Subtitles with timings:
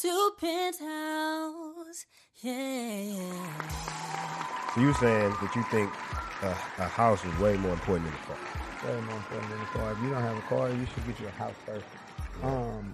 [0.00, 2.06] to penthouse.
[2.42, 3.14] Yeah.
[4.74, 5.90] So you saying that you think
[6.42, 6.48] a,
[6.82, 8.36] a house is way more important than a car?
[8.92, 9.92] Way more important than a car.
[9.92, 11.84] If you don't have a car, you should get you a house first.
[12.42, 12.92] Um,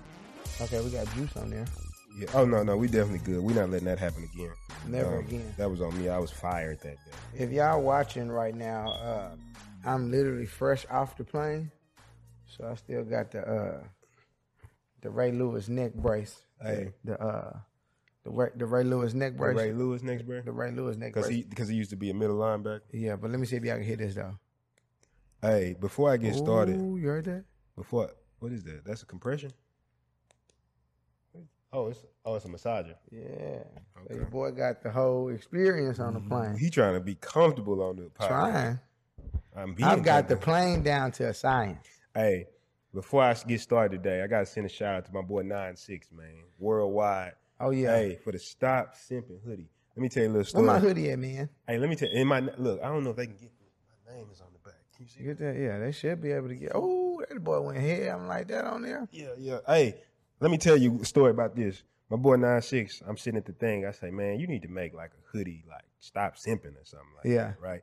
[0.60, 1.64] okay, we got juice on there.
[2.18, 2.26] Yeah.
[2.34, 3.42] Oh no, no, we definitely good.
[3.42, 4.52] We're not letting that happen again.
[4.86, 5.54] Never Um, again.
[5.56, 6.08] That was on me.
[6.08, 7.12] I was fired that day.
[7.44, 9.30] If y'all watching right now, uh,
[9.84, 11.70] I'm literally fresh off the plane,
[12.46, 13.80] so I still got the uh,
[15.00, 16.36] the Ray Lewis neck brace.
[16.62, 16.92] Hey.
[17.04, 17.56] the uh,
[18.24, 19.56] the Ray, the Ray Lewis neck The brace.
[19.56, 20.44] Ray Lewis neck brace.
[20.44, 21.36] the Ray Lewis neck Because brace.
[21.38, 22.80] he because he used to be a middle linebacker.
[22.92, 24.38] yeah, but let me see if y'all can hear this though.
[25.42, 27.44] Hey, before I get started, Ooh, you heard that?
[27.76, 28.10] before
[28.40, 28.84] what is that?
[28.84, 29.52] That's a compression.
[31.72, 32.94] Oh, it's oh, it's a massager.
[33.12, 33.62] Yeah.
[34.02, 34.16] Okay.
[34.16, 36.56] your boy got the whole experience on the plane.
[36.56, 38.26] He trying to be comfortable on the podcast.
[38.28, 38.80] Trying.
[39.56, 41.86] I'm being I've got the plane down to a science.
[42.14, 42.46] Hey,
[42.94, 45.76] before I get started today, I gotta send a shout out to my boy Nine
[45.76, 47.32] Six man, worldwide.
[47.60, 47.94] Oh yeah.
[47.96, 49.68] Hey, for the stop simping hoodie.
[49.96, 50.66] Let me tell you a little Where story.
[50.66, 51.48] my hoodie at, man?
[51.66, 52.20] Hey, let me tell you.
[52.20, 53.50] In my look, I don't know if they can get
[54.06, 54.78] my name is on the back.
[54.96, 55.24] Can you see?
[55.24, 55.56] Get that?
[55.58, 56.72] Yeah, they should be able to get.
[56.74, 58.10] Oh, that boy went here.
[58.12, 59.06] I'm like that on there.
[59.12, 59.58] Yeah, yeah.
[59.66, 59.96] Hey,
[60.40, 61.82] let me tell you a story about this.
[62.08, 63.86] My boy Nine Six, I'm sitting at the thing.
[63.86, 67.06] I say, man, you need to make like a hoodie, like stop simping or something
[67.16, 67.48] like Yeah.
[67.48, 67.82] that, right?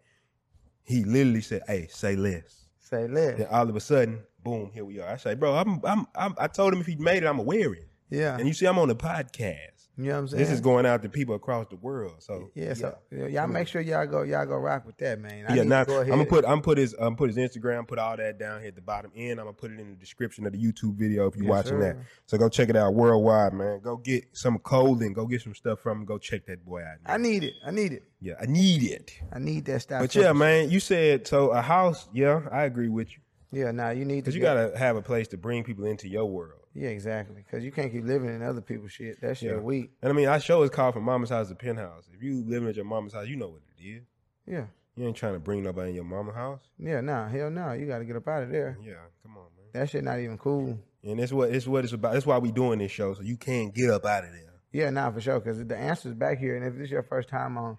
[0.84, 3.38] He literally said, "Hey, say less." Say less.
[3.38, 5.10] Then all of a sudden, boom, here we are.
[5.10, 7.74] I say, bro, I'm, I'm, I'm I told him if he made it, I'ma wear
[7.74, 7.88] it.
[8.10, 8.38] Yeah.
[8.38, 9.90] And you see, I'm on the podcast.
[9.98, 10.44] You know what I'm saying?
[10.44, 12.18] This is going out to people across the world.
[12.20, 15.46] So Yeah, so y'all make sure y'all go y'all go rock with that, man.
[15.50, 17.38] I yeah, need now to go I'm gonna put I'm put his I'm put his
[17.38, 19.40] Instagram, put all that down here at the bottom, end.
[19.40, 21.80] I'm gonna put it in the description of the YouTube video if you're Yes, watching
[21.80, 21.98] that.
[22.28, 23.80] So go check it out worldwide, man.
[23.82, 26.06] Go get some clothing, go get some stuff from him.
[26.06, 26.98] Go check that boy out.
[27.04, 27.56] I need it.
[27.66, 28.04] I need it.
[28.22, 29.20] yeah, I need it.
[29.34, 30.02] I need that stuff.
[30.02, 32.08] But yeah, man, you said so a house.
[32.14, 33.18] Yeah, I agree with you
[33.52, 34.22] Yeah, now you need to.
[34.24, 36.62] because you get- gotta have a place to bring people into your world.
[36.74, 37.44] Yeah, exactly.
[37.46, 39.20] Because you can't keep living in other people's shit.
[39.22, 39.60] That shit Yeah.
[39.60, 39.92] weak.
[40.02, 42.70] And I mean, our show is called "From Mama's House to Penthouse." If you living
[42.70, 44.04] at your mama's house, you know what it is.
[44.46, 44.66] Yeah.
[44.96, 46.62] You ain't trying to bring nobody in your mama's house.
[46.78, 47.02] Yeah.
[47.02, 47.28] Nah.
[47.30, 47.72] Hell no.
[47.74, 48.78] You got to get up out of there.
[48.82, 49.66] Yeah, come on, man.
[49.74, 50.80] That shit not even cool.
[51.04, 52.14] And that's what it's what it's about.
[52.14, 54.42] That's why we doing this show, so you can't get up out of there.
[54.72, 55.40] Yeah, nah, for sure.
[55.40, 57.78] Because the answer's back here, and if this is your first time on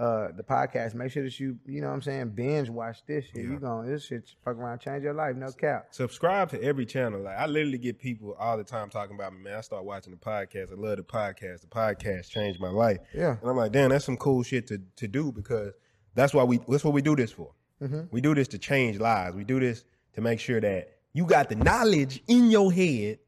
[0.00, 3.26] uh, the podcast, make sure that you, you know, what I'm saying, binge watch this
[3.26, 3.36] shit.
[3.36, 3.42] Yeah.
[3.42, 5.88] You going this shit fuck around, change your life, no cap.
[5.90, 7.20] Subscribe to every channel.
[7.20, 9.58] Like I literally get people all the time talking about me, man.
[9.58, 10.72] I start watching the podcast.
[10.72, 11.60] I love the podcast.
[11.60, 12.96] The podcast changed my life.
[13.14, 13.36] Yeah.
[13.42, 15.74] And I'm like, damn, that's some cool shit to to do because
[16.14, 17.52] that's why we that's what we do this for.
[17.82, 18.04] Mm-hmm.
[18.10, 19.36] We do this to change lives.
[19.36, 19.84] We do this
[20.14, 23.18] to make sure that you got the knowledge in your head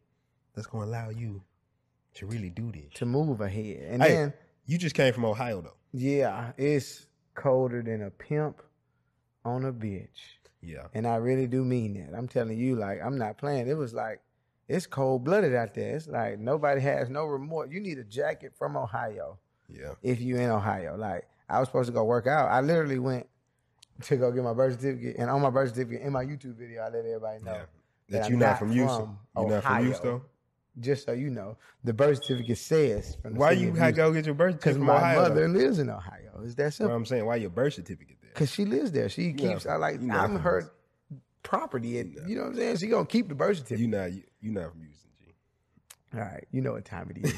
[0.54, 1.42] that's gonna allow you
[2.14, 2.94] to really do this.
[2.94, 4.32] To move ahead, and Hey, then
[4.64, 5.76] you just came from Ohio though.
[5.92, 8.62] Yeah, it's colder than a pimp
[9.44, 10.08] on a bitch.
[10.62, 10.86] Yeah.
[10.94, 12.16] And I really do mean that.
[12.16, 13.68] I'm telling you, like, I'm not playing.
[13.68, 14.20] It was like,
[14.68, 15.96] it's cold blooded out there.
[15.96, 17.68] It's like nobody has no remorse.
[17.72, 19.38] You need a jacket from Ohio
[19.68, 19.94] Yeah.
[20.02, 20.96] if you in Ohio.
[20.96, 22.48] Like, I was supposed to go work out.
[22.48, 23.26] I literally went
[24.02, 25.16] to go get my birth certificate.
[25.18, 27.58] And on my birth certificate, in my YouTube video, I let everybody know Yeah.
[27.58, 27.68] that,
[28.08, 29.18] That I'm you not from Houston.
[29.34, 29.84] from You not from.
[29.84, 30.20] Houston.
[30.80, 34.12] Just so you know, the birth certificate says from the Why you had to go
[34.12, 35.22] get your birth certificate from my Ohio?
[35.22, 36.40] mother lives in Ohio.
[36.44, 36.96] Is that Well, simple?
[36.96, 38.30] I'm saying, why your birth certificate there?
[38.32, 39.08] Because she lives there.
[39.10, 40.72] She You keeps, not I like, you not I'm her
[41.42, 41.98] property.
[41.98, 42.76] And, you know what I'm saying?
[42.78, 43.80] She going to keep the birth certificate.
[43.80, 45.26] You not you, you not from Houston, G.
[46.14, 47.34] All right, you know what time it is.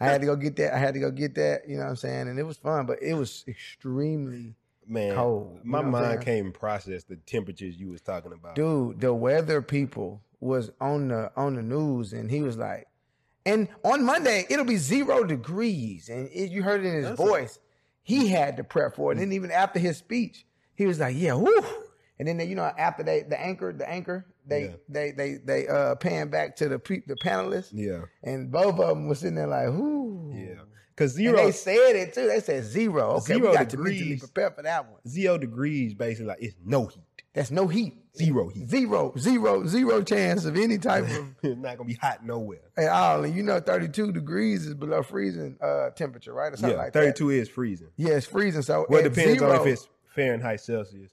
[0.00, 0.74] I had to go get that.
[0.74, 1.68] I had to go get that.
[1.68, 2.28] You know what I'm saying?
[2.28, 4.54] And it was fun, but it was extremely,
[4.86, 8.54] Man, Cold, my know mind can't process the temperatures you was talking about.
[8.54, 9.00] dude.
[9.00, 12.86] The weather people was on the on the news, and he was like,
[13.46, 17.20] and on Monday it'll be zero degrees, and it, you heard it in his That's
[17.20, 17.58] voice.
[18.02, 21.14] he had to prep for it, and then even after his speech, he was like,
[21.16, 21.60] yeah, whoo.
[22.20, 24.70] And then they, you know after they the anchor the anchor they Yeah.
[24.88, 28.88] they they they uh pan back to the pre, the panelists, Yeah, and both of
[28.88, 30.32] them was sitting there like, whoo.
[30.34, 30.62] yeah.
[30.96, 32.26] Because And zero they said it too.
[32.26, 33.10] They said zero.
[33.18, 34.18] Okay, Zero we got to mentally degrees.
[34.20, 35.00] prepare for that one.
[35.06, 37.94] zero degrees basically like it's no heat, That's no heat.
[38.16, 38.68] zero heat.
[38.68, 42.60] Zero, zero, zero chance of any type of it's not gonna be hot nowhere.
[42.76, 43.24] at all.
[43.24, 46.52] And you know, 32 degrees is below freezing uh, temperature, right?
[46.52, 47.88] Or something yeah, like thirty-two is freezing.
[47.96, 48.62] Yeah, it's freezing.
[48.62, 51.12] So Well, it depends zero, on if it's Fahrenheit Celsius.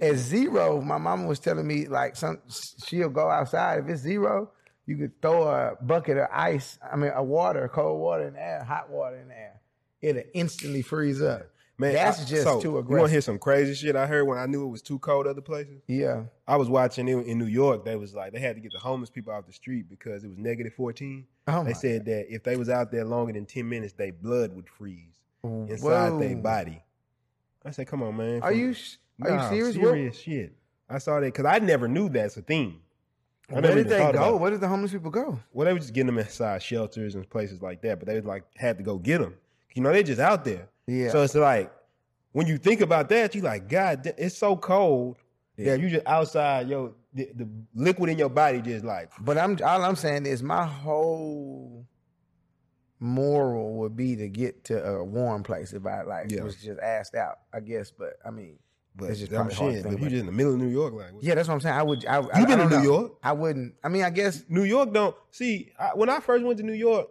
[0.00, 0.80] at zero.
[0.82, 2.38] My mama was telling me like some
[2.86, 3.80] she'll go outside.
[3.84, 4.50] If it's zero,
[4.84, 6.78] you could throw a bucket of ice.
[6.92, 9.60] I mean, a water, cold water in the air, hot water in the air.
[10.02, 11.46] It'll instantly freeze up.
[11.82, 14.24] Man, that's I- just so, too You want to hear some crazy shit I heard
[14.24, 15.82] when I knew it was too cold other places?
[15.86, 16.24] Yeah.
[16.46, 17.84] I was watching it in New York.
[17.84, 20.28] They was like they had to get the homeless people off the street because it
[20.28, 21.26] was negative fourteen.
[21.46, 24.54] Oh they said that if they was out there longer than ten minutes, their blood
[24.54, 26.82] would freeze mm, inside their body.
[27.64, 29.76] I said, "Come on, man." Are From- you s- are Nah, you serious?
[29.76, 30.52] What- Serious shit.
[30.88, 32.80] I saw that because I never knew that's a thing.
[33.50, 34.36] I Where did they go?
[34.36, 35.38] Where did the homeless people go?
[35.52, 38.44] Well, they were just getting them inside shelters and places like that, but they like
[38.56, 39.34] had to go get them.
[39.74, 40.68] You know, they're just out there.
[40.86, 41.10] Yeah.
[41.10, 41.72] So it's like
[42.32, 45.16] when you think about that, you like, God, it's so cold
[45.56, 45.72] Yeah.
[45.76, 49.58] that you just outside, yo, the, the liquid in your body just like But I'm
[49.64, 51.86] all I'm saying is my whole
[53.00, 56.42] moral would be to get to a warm place if I like Yeah.
[56.42, 57.90] was just asked out, I guess.
[57.90, 58.58] But I mean,
[58.94, 59.82] But It's just I'm probably hard to shit.
[59.84, 61.60] think If you just in the middle of New York, like yeah, that's what I'm
[61.60, 61.74] saying.
[61.76, 62.04] I would.
[62.06, 62.82] I, I, You been I to New know.
[62.82, 63.12] York?
[63.22, 63.74] I wouldn't.
[63.82, 65.72] I mean, I guess New York don't see.
[65.78, 67.08] I, when I first went to New York,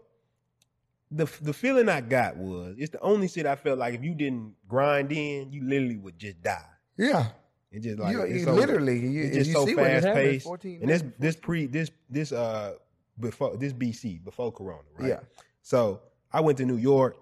[1.11, 4.13] the the feeling I got was it's the only shit I felt like if you
[4.15, 6.65] didn't grind in, you literally would just die.
[6.97, 7.27] yeah.
[7.73, 10.43] It just like you, it's so- literally, you, it's just so see fast paced.
[10.45, 12.73] 14 And this this pre this this uh
[13.17, 15.07] before this BC before Corona, right?
[15.09, 15.19] Yeah.
[15.61, 16.01] So
[16.33, 17.15] I went to New York.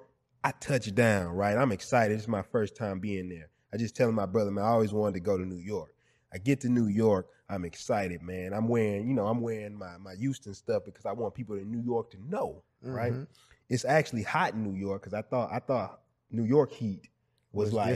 [0.44, 1.56] I touched down, right?
[1.56, 2.16] I'm excited.
[2.16, 3.50] This is my first time being there.
[3.72, 5.94] I just telling my brother, man, I always wanted to go to New York.
[6.34, 8.54] I get to New York, I'm excited, man.
[8.54, 11.72] I'm wearing, you know, I'm wearing my my Houston stuff because I want people in
[11.72, 13.14] New York to know, right?
[13.70, 16.02] It's actually hot in New York because I thought I thought
[16.32, 17.08] New York heat
[17.52, 17.96] was, Was like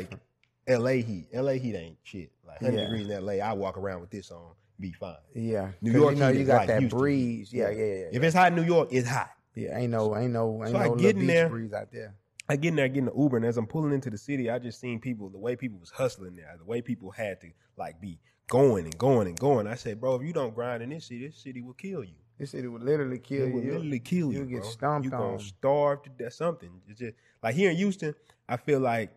[0.68, 0.84] different.
[0.84, 1.28] LA heat.
[1.34, 2.32] LA heat ain't shit.
[2.46, 2.84] Like 100 Yeah.
[2.86, 5.16] degrees in LA, I walk around with this on, be fine.
[5.36, 7.52] Yeah, New York you know heat you got like that Houston breeze.
[7.54, 8.06] Yeah, yeah, yeah.
[8.12, 9.32] If it's hot in New York, it's hot.
[9.56, 11.50] yeah, ain't no, ain't no, ain't So I no get in beach there.
[11.50, 12.16] breeze out there.
[12.50, 14.60] I get in there getting the Uber, and as I'm pulling into the city, I
[14.60, 17.48] just seen people, the way people was hustling there, the way people had to
[17.78, 19.66] like be going and going and going.
[19.66, 22.16] I said, bro, if you don't grind in this city, this city will kill you.
[22.40, 23.72] This city would literally kill it will you.
[23.74, 24.40] literally kill you.
[24.40, 24.70] you'll get bro.
[24.70, 25.40] stomped you gonna on.
[25.40, 26.34] starve to death.
[26.34, 26.72] Something.
[26.90, 28.16] It's just like here in Houston,
[28.50, 29.12] I feel like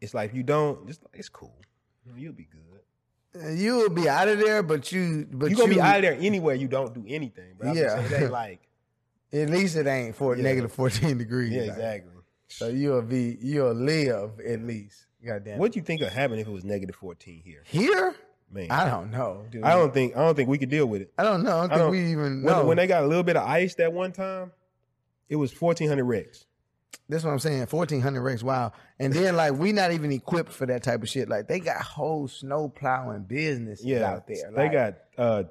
[0.00, 1.54] it's like you don't, just like it's cool.
[2.16, 3.42] You'll be good.
[3.44, 6.02] Uh, You will be out of there, but you, but you gonna be out of
[6.02, 6.58] there anyway.
[6.58, 7.54] You don't do anything.
[7.58, 8.06] But Yeah.
[8.08, 8.60] saying, like
[9.32, 10.42] At least it ain't for Yeah.
[10.44, 11.52] negative fourteen degrees.
[11.52, 11.70] yeah, like.
[11.70, 12.12] exactly.
[12.48, 15.06] So you'll be, you'll live at least.
[15.24, 15.58] Goddamn.
[15.58, 18.14] What do you think would happen if it was negative fourteen here, here?
[18.50, 18.70] Man?
[18.70, 19.64] I don't know, dude.
[19.64, 21.12] I don't think I don't think we could deal with it.
[21.18, 21.58] I don't know.
[21.58, 22.64] I don't I think don't- we even When, know.
[22.64, 24.52] when they got a little bit of ice that one time,
[25.28, 26.46] it was fourteen hundred wrecks.
[27.08, 27.66] That's what I'm saying.
[27.66, 28.42] Fourteen hundred wrecks.
[28.42, 28.72] Wow.
[29.00, 31.28] And then like we not even equipped for that type of shit.
[31.28, 34.50] Like they got whole snow plowing businesses Yeah, out there.
[34.54, 35.42] they Like, got uh,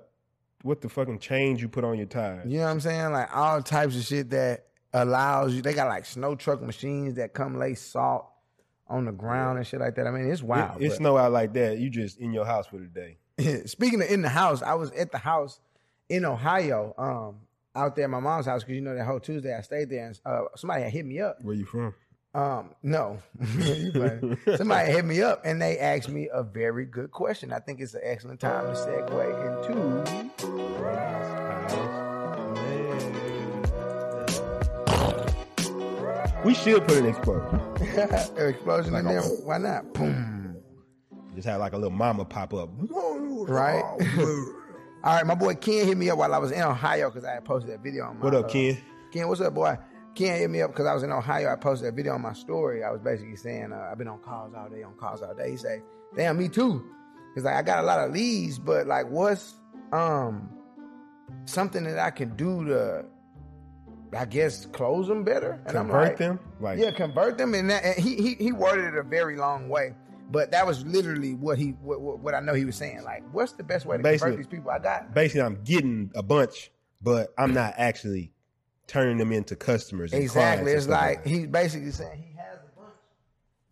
[0.62, 2.50] what the fucking chains you put on your tires.
[2.50, 3.12] You know what I'm saying?
[3.12, 5.62] Like all types of shit that allows you.
[5.62, 8.26] They got like snow truck machines that come lay salt
[8.88, 10.08] on the ground and shit like that.
[10.08, 10.82] I mean, it's wild.
[10.82, 11.80] it but- snow out like that.
[11.80, 13.18] You just in your house for the day.
[13.66, 15.60] Speaking of in the house, I was at the house
[16.10, 17.42] in Ohio, um,
[17.76, 20.06] out there at my mom's house because you know that whole Tuesday I stayed there
[20.06, 21.40] and uh, somebody had hit me up.
[21.42, 21.94] Where you from?
[22.34, 23.20] Um, no,
[24.58, 27.54] somebody hit me up and they asked me a very good question.
[27.54, 29.70] I think it's an excellent time to segue
[30.44, 30.55] into.
[36.46, 37.60] We should put an explosion.
[38.38, 39.22] An explosion in Like a- there.
[39.44, 39.94] Why not?
[39.94, 40.56] Boom.
[41.34, 42.70] Just have like a little mama pop up.
[42.80, 43.82] Right.
[45.04, 47.34] All right, my boy Ken hit me up while I was in Ohio because I
[47.34, 48.24] had posted that video on my.
[48.26, 48.78] What up, uh, Ken?
[49.12, 49.78] Ken, what's up, boy?
[50.16, 51.52] Ken hit me up because I was in Ohio.
[51.52, 52.84] I posted that video on my story.
[52.84, 55.52] I was basically saying uh, I've been on calls all day, on calls all day.
[55.52, 55.82] He say,
[56.16, 56.86] "Damn, me too."
[57.34, 59.56] He's like, I got a lot of leads, but like, what's
[59.92, 60.50] um
[61.46, 63.06] something that I can do to,
[64.16, 65.60] I guess, close them better?
[65.68, 66.40] And I'm Convert like, them?
[66.60, 69.70] Like yeah, convert them, and, that, and he, he he worded it a very long
[69.70, 69.94] way.
[70.32, 73.04] But that was literally what he what, what, I know he was saying.
[73.04, 74.72] Like, what's the best way to Basically- convert these people?
[74.72, 76.72] I got basically I'm getting a bunch,
[77.02, 78.32] but I'm not actually
[78.88, 80.14] turning them into customers.
[80.14, 80.72] Exactly.
[80.72, 82.94] It's stuff like he's basically saying he has a bunch.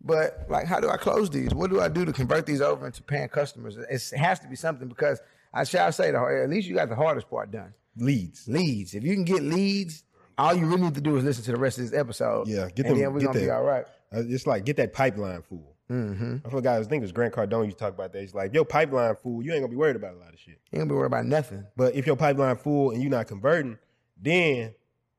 [0.00, 1.54] But like, how do I close these?
[1.54, 3.76] What do I do to convert these over into paying customers?
[3.90, 5.20] It's, it has to be something because
[5.52, 7.74] I shall say the at least you got the hardest part done.
[7.96, 8.46] leads.
[8.48, 8.94] Leads.
[8.94, 10.04] If you can get leads,
[10.38, 12.48] all you really need to do is listen to the rest of this episode.
[12.48, 13.84] Yeah, get them, and then we're gonna be all right.
[14.14, 15.74] Uh, It's like get that pipeline full.
[15.90, 16.46] Mm-hmm.
[16.46, 16.78] I forgot.
[16.80, 18.20] I think it was Grant Cardone used to talk about that.
[18.20, 19.42] He's like, "Yo, pipeline full.
[19.42, 20.58] You ain't gonna be worried about a lot of shit.
[20.72, 21.66] You ain't gonna be worried about nothing.
[21.76, 23.78] But if your pipeline full and you're not converting,
[24.20, 24.74] then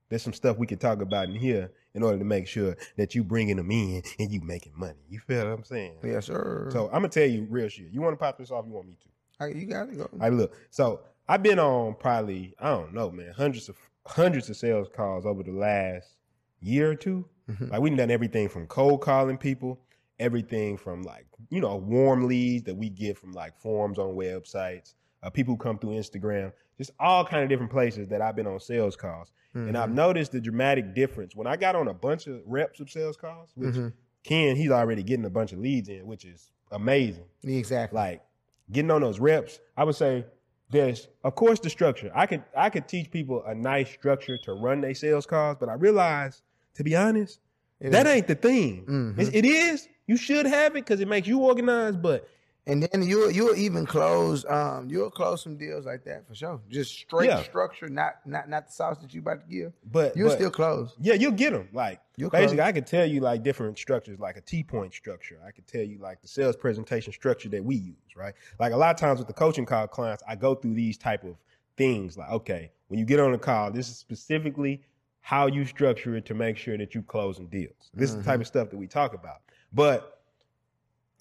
[0.09, 3.15] there's some stuff we can talk about in here in order to make sure that
[3.15, 4.99] you bringing them in and you making money.
[5.09, 5.97] You feel what I'm saying?
[6.03, 6.69] Yes, sir.
[6.71, 7.87] So I'm gonna tell you real shit.
[7.91, 8.65] You want to pop this off?
[8.67, 9.09] You want me to?
[9.39, 10.09] All right, you gotta Go.
[10.19, 10.53] I look.
[10.71, 15.25] So I've been on probably I don't know, man, hundreds of hundreds of sales calls
[15.25, 16.15] over the last
[16.61, 17.69] year or 2 Mhm.
[17.69, 19.79] Like we've done everything from cold calling people,
[20.19, 24.95] everything from like you know warm leads that we get from like forums on websites,
[25.21, 28.47] uh, people who come through Instagram, just all kind of different places that I've been
[28.47, 29.93] on sales calls, and I've Mhm.
[29.93, 33.51] noticed the dramatic difference when I got on a bunch of reps of sales calls.
[33.55, 33.93] Which Mhm.
[34.23, 37.95] Ken, he's already getting a bunch of leads in, which is amazing exactly.
[37.95, 38.23] like
[38.71, 40.25] getting on those reps, I would say
[40.69, 42.11] there's of course the structure.
[42.15, 45.69] I could I could teach people a nice structure to run their sales calls, but
[45.69, 46.41] I realize,
[46.75, 47.39] to be honest,
[47.79, 48.13] It that is.
[48.13, 48.85] ain't the thing.
[48.85, 49.33] Mhm.
[49.33, 49.87] It is.
[50.07, 52.27] You should have it because it makes you organized, but
[52.67, 56.59] And then you'll you'll even close um you'll close some deals like that for sure.
[56.69, 57.43] Just straight Yeah.
[57.43, 59.73] structure, not not not the sauce that you about to give.
[59.91, 60.95] But You'll but- still close.
[60.99, 61.69] Yeah, you'll get them.
[61.73, 62.67] Like You'll basically, close.
[62.67, 65.39] I could tell you like different structures, like a T point structure.
[65.45, 68.33] I could tell you like the sales presentation structure that we use, right?
[68.59, 71.23] Like a lot of times with the coaching call clients, I go through these type
[71.23, 71.35] of
[71.77, 72.17] things.
[72.17, 74.81] Like, okay, when you get on a call, this is specifically
[75.21, 77.91] how you structure it to make sure that you closing deals.
[77.93, 79.41] This is the type of stuff that we talk about.
[79.73, 80.14] But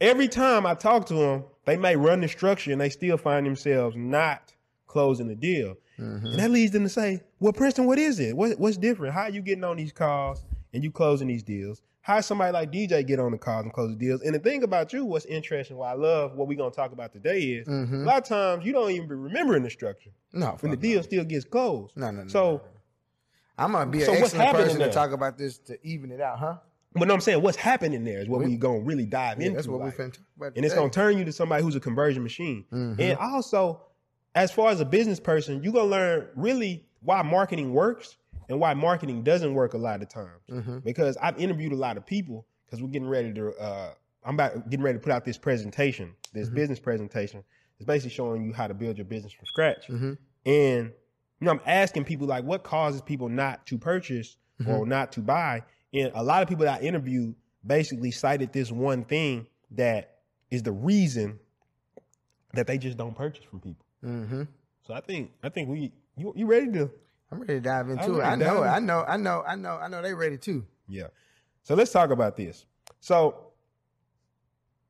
[0.01, 3.47] every time I talk to them, they may run the structure and they still find
[3.47, 4.53] themselves not
[4.87, 5.77] closing the deal.
[5.99, 6.27] Mm-hmm.
[6.27, 8.37] And that leads them to say, well, Princeton, what is it?
[8.37, 9.15] What, what's different?
[9.15, 11.83] How are you getting on these calls and you closing these deals?
[12.01, 14.21] How somebody like DJ get on the calls and close the deals?
[14.23, 16.93] And the thing about you, what's interesting, what I love, what we're going to talk
[16.93, 18.03] about today is Mm-hmm.
[18.03, 21.03] a lot of times you don't even be remembering the structure No, when the deal
[21.03, 21.97] still gets closed.
[21.97, 22.63] No, no, no, So, no, no.
[23.57, 26.21] I'm gonna be an So what's excellent person to talk about this to even it
[26.21, 26.57] out, huh?
[26.95, 29.39] But no, I'm saying what's happening there is what We- we're going to really dive
[29.41, 29.57] Yeah, into.
[29.57, 29.95] that's what we like.
[29.99, 30.53] about.
[30.57, 32.65] and it's going to turn you to somebody who's a conversion machine.
[32.73, 33.01] Mhm.
[33.01, 33.81] And also,
[34.35, 38.17] as far as a business person, you're going to learn really why marketing works
[38.49, 40.43] and why marketing doesn't work a lot of times.
[40.51, 40.79] Mm-hmm.
[40.81, 43.91] Because I've interviewed a lot of people because we're getting ready to, uh,
[44.25, 46.57] I'm about getting ready to put out this presentation, this Mm-hmm.
[46.57, 47.45] business presentation.
[47.79, 49.87] It's basically showing you how to build your business from scratch.
[49.89, 50.17] Mhm.
[50.47, 50.93] And,
[51.41, 54.71] you know, I'm asking people like, what causes people not to purchase Mm-hmm.
[54.71, 55.63] or not to buy?
[55.95, 57.35] And a lot of people that I interviewed
[57.67, 60.19] basically cited this one thing that
[60.51, 61.39] is the reason
[62.53, 63.87] that they just don't purchase from people.
[64.05, 64.43] Mm-hmm.
[64.87, 66.91] So I think I think we you you ready to
[67.33, 68.23] I'm ready to dive into it.
[68.23, 70.03] I know, dive I know, I know, I know, I know.
[70.03, 70.67] They ready too.
[70.89, 71.07] yeah.
[71.63, 72.67] So let's talk about this.
[73.01, 73.53] So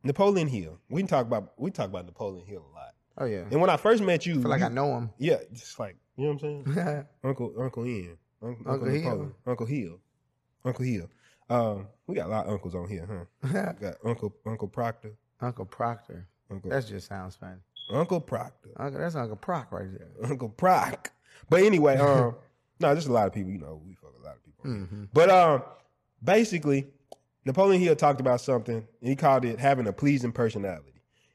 [0.03, 0.79] Napoleon Hill.
[0.89, 2.95] We can talk about we talk about Napoleon Hill a lot.
[3.19, 3.45] Oh yeah.
[3.51, 5.11] And when I first met you, I feel like you- I know him.
[5.19, 7.07] Yeah, just like you know what I'm saying.
[7.25, 9.33] Uncle Uncle Ian, Uncle, Uncle Hill.
[9.47, 10.01] Uncle Hill,
[10.65, 11.09] Uncle Hill.
[11.51, 13.25] Um, we got a lot of uncles on here, huh?
[13.43, 16.27] We got Uncle Uncle Proctor, Uncle Proctor.
[16.51, 17.61] Uncle That just sounds funny.
[17.91, 20.09] Uncle Proctor, Uncle, that's Uncle Proc right there.
[20.31, 21.11] Uncle Proc.
[21.51, 22.35] But anyway, um,
[22.81, 23.53] no, just a lot of people.
[23.53, 24.65] You know, we fuck a lot of people.
[24.65, 25.05] Mm-hmm.
[25.13, 25.63] But um,
[26.23, 26.87] basically,
[27.45, 30.93] Napoleon Hill talked about something, and he called it having a pleasing personality.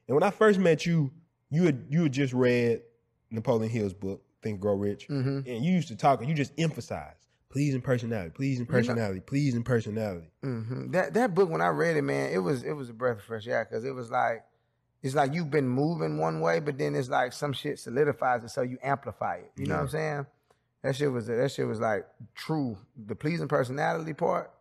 [0.07, 1.11] And when I first met you,
[1.51, 2.81] you had you had just read
[3.29, 5.49] Napoleon Hill's book, Think Grow Rich, Mm-hmm.
[5.49, 7.17] and you used to talk, and you just emphasized
[7.49, 10.31] pleasing personality, pleasing personality, pleasing personality.
[10.43, 10.91] Mm-hmm.
[10.91, 13.23] That that book when I read it, man, it was it was a breath of
[13.23, 14.45] fresh air because it was like
[15.01, 18.49] it's like you've been moving one way, but then it's like some shit solidifies it,
[18.49, 19.51] so you amplify it.
[19.57, 20.25] You know what I'm saying?
[20.83, 22.77] That shit was that shit was like true.
[23.05, 24.51] The pleasing personality part.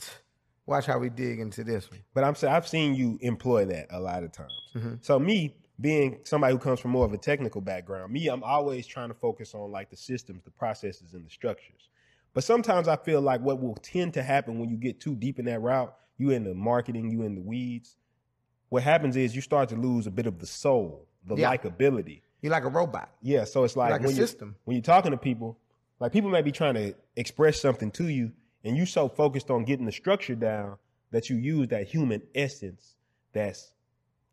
[0.66, 2.00] Watch how we dig into this one.
[2.12, 4.52] But I'm saying I've seen you employ that a lot of times.
[4.74, 4.98] Mhm.
[5.02, 8.86] So me being somebody who comes from more of a technical background, me, I'm always
[8.86, 11.88] trying to focus on like the systems, the processes, and the structures.
[12.38, 15.40] But sometimes I feel like what will tend to happen when you get too deep
[15.40, 17.96] in that route, you in the marketing, you in the weeds.
[18.68, 21.56] What happens is you start to lose a bit of the soul, the Yeah.
[21.56, 22.22] likability.
[22.40, 23.10] You're like a robot.
[23.22, 24.50] Yeah, so it's like, Like a when, system.
[24.50, 25.58] You, when you're talking to people,
[25.98, 28.30] like people may be trying to express something to you,
[28.62, 30.76] and you so focused on getting the structure down
[31.10, 32.94] that you use that human essence
[33.32, 33.72] that's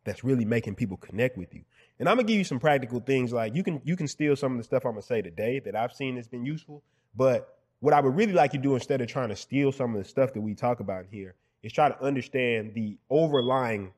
[0.04, 1.64] that's really making people connect with you.
[1.98, 4.52] And I'm gonna give you some practical things like you can you can steal some
[4.52, 6.84] of the stuff I'm gonna say today that I've seen that's been useful.
[7.16, 9.96] But what I would really like you to do instead of trying to steal some
[9.96, 13.92] of the stuff that we talk about here is try to understand the overlying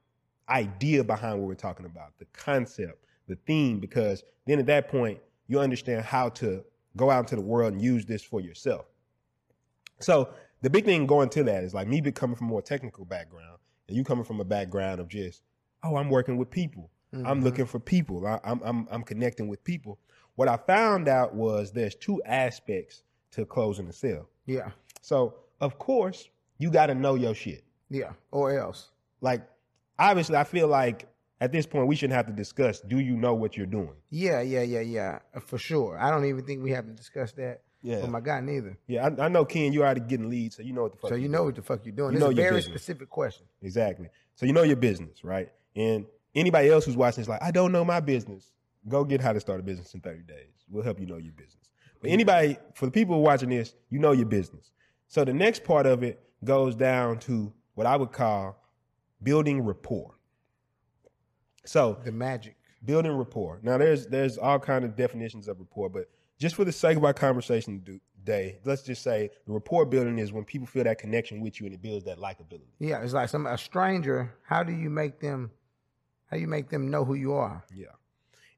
[0.50, 5.19] idea behind what we're talking about, the concept, the theme, because then at that point
[5.48, 6.63] you understand how to
[6.96, 8.86] go out into the world and use this for yourself.
[10.00, 10.29] So
[10.62, 13.60] the big thing going to that is like me coming from a more technical background
[13.88, 15.41] and you coming from a background of just,
[15.84, 16.89] oh, I'm working with people.
[17.13, 17.43] I'm mm-hmm.
[17.43, 18.25] looking for people.
[18.27, 19.98] I, I'm, I'm, I'm connecting with people.
[20.36, 23.03] What I found out was there's two aspects
[23.38, 24.27] to closing a sale.
[24.46, 24.72] Yeah.
[25.01, 27.63] So of course you got to know your shit.
[27.89, 28.12] Yeah.
[28.32, 28.89] Or else.
[29.22, 29.48] Like
[30.00, 31.08] obviously I feel like
[31.39, 33.94] at this point we shouldn't have to discuss, do you know what you're doing?
[34.10, 35.20] Yeah, yeah, yeah, yeah.
[35.39, 35.98] For sure.
[36.00, 38.01] I don't even think we have to discuss that Yeah.
[38.01, 38.75] with my guy neither.
[38.88, 41.10] Yeah, I, I know Ken, you already getting leads, so you know what the fuck.
[41.10, 42.12] So you're you know what the fuck you're doing.
[42.13, 42.82] You It's know a very business.
[42.82, 43.46] specific question.
[43.62, 44.10] Exactly.
[44.36, 45.51] So you know your business, right?
[45.75, 48.51] And anybody else who's watching is like, I don't know my business.
[48.88, 50.53] Go get how to start a business in 30 days.
[50.70, 51.70] We'll help you know your business.
[52.01, 54.71] But anybody, for the people watching this, you know your business.
[55.07, 58.61] So the next part of it goes down to what I would call
[59.23, 60.15] building rapport.
[61.65, 62.55] So The magic.
[62.85, 63.59] building rapport.
[63.63, 67.03] Now there's there's all kind of definitions of rapport, but just for the sake of
[67.03, 67.83] our conversation
[68.23, 71.65] today, let's just say the rapport building is when people feel that connection with you
[71.65, 72.67] and it builds that likability.
[72.79, 74.33] Yeah, it's like some a stranger.
[74.43, 75.51] How do you make them?
[76.29, 77.63] How you make them know who you are?
[77.73, 77.87] Yeah.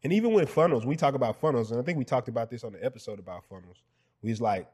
[0.03, 2.63] And even with funnels, we talk about funnels, and I think we talked about this
[2.63, 3.77] on the episode about funnels.
[4.22, 4.68] We was like,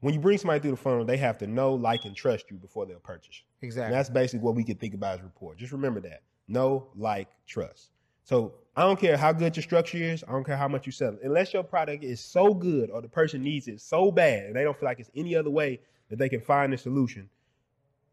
[0.00, 2.58] when you bring somebody through the funnel, they have to know, like, and trust you
[2.58, 3.42] before they'll purchase.
[3.62, 3.96] And Exactly.
[3.96, 5.54] that's basically what we could think about as rapport.
[5.54, 6.22] Just remember that.
[6.48, 7.90] know, like, trust.
[8.22, 10.22] So I don't care how good your structure is.
[10.28, 11.16] I don't care how much you sell.
[11.24, 14.62] Unless your product is so good or the person needs it so bad and they
[14.62, 17.28] don't feel like it's any other way that they can find a solution,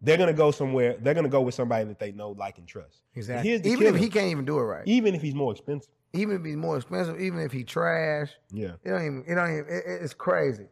[0.01, 0.97] they're gonna go somewhere.
[0.99, 3.01] They're gonna go with somebody that they know, like, and trust.
[3.13, 3.57] And Exactly.
[3.57, 4.83] the Even if he can't even do it right.
[4.87, 5.93] even if he's more expensive.
[6.13, 8.73] Even if he's more expensive, even if he trash, Yeah.
[8.83, 9.23] it don't even.
[9.27, 9.65] It don't even.
[9.67, 10.67] It- it's crazy.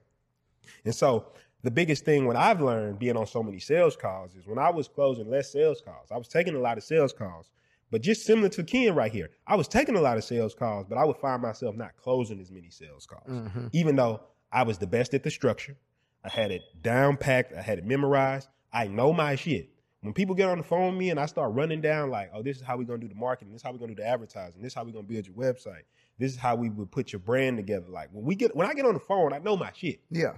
[0.85, 1.31] And so
[1.63, 4.69] the biggest thing what I've learned being on so many sales calls is when I
[4.69, 7.49] was closing less sales calls, I was taking a lot of sales calls.
[7.89, 10.85] But just similar to Ken right here, I was taking a lot of sales calls,
[10.87, 13.27] but I would find myself not closing as many sales calls.
[13.27, 13.67] Mm-hmm.
[13.73, 14.21] Even though
[14.51, 15.75] I was the best at the structure,
[16.23, 18.47] I had it down packed, I had it memorized.
[18.71, 19.69] I know my shit.
[20.01, 22.41] When people get on the phone with me and I start running down like, oh,
[22.41, 24.07] this is how we're gonna do the marketing, this is how we're gonna do the
[24.07, 25.83] advertising, this is how we're gonna build your website,
[26.17, 27.85] this is how we would put your brand together.
[27.87, 29.99] Like when we get when I get on the phone, I know my shit.
[30.09, 30.33] Yeah.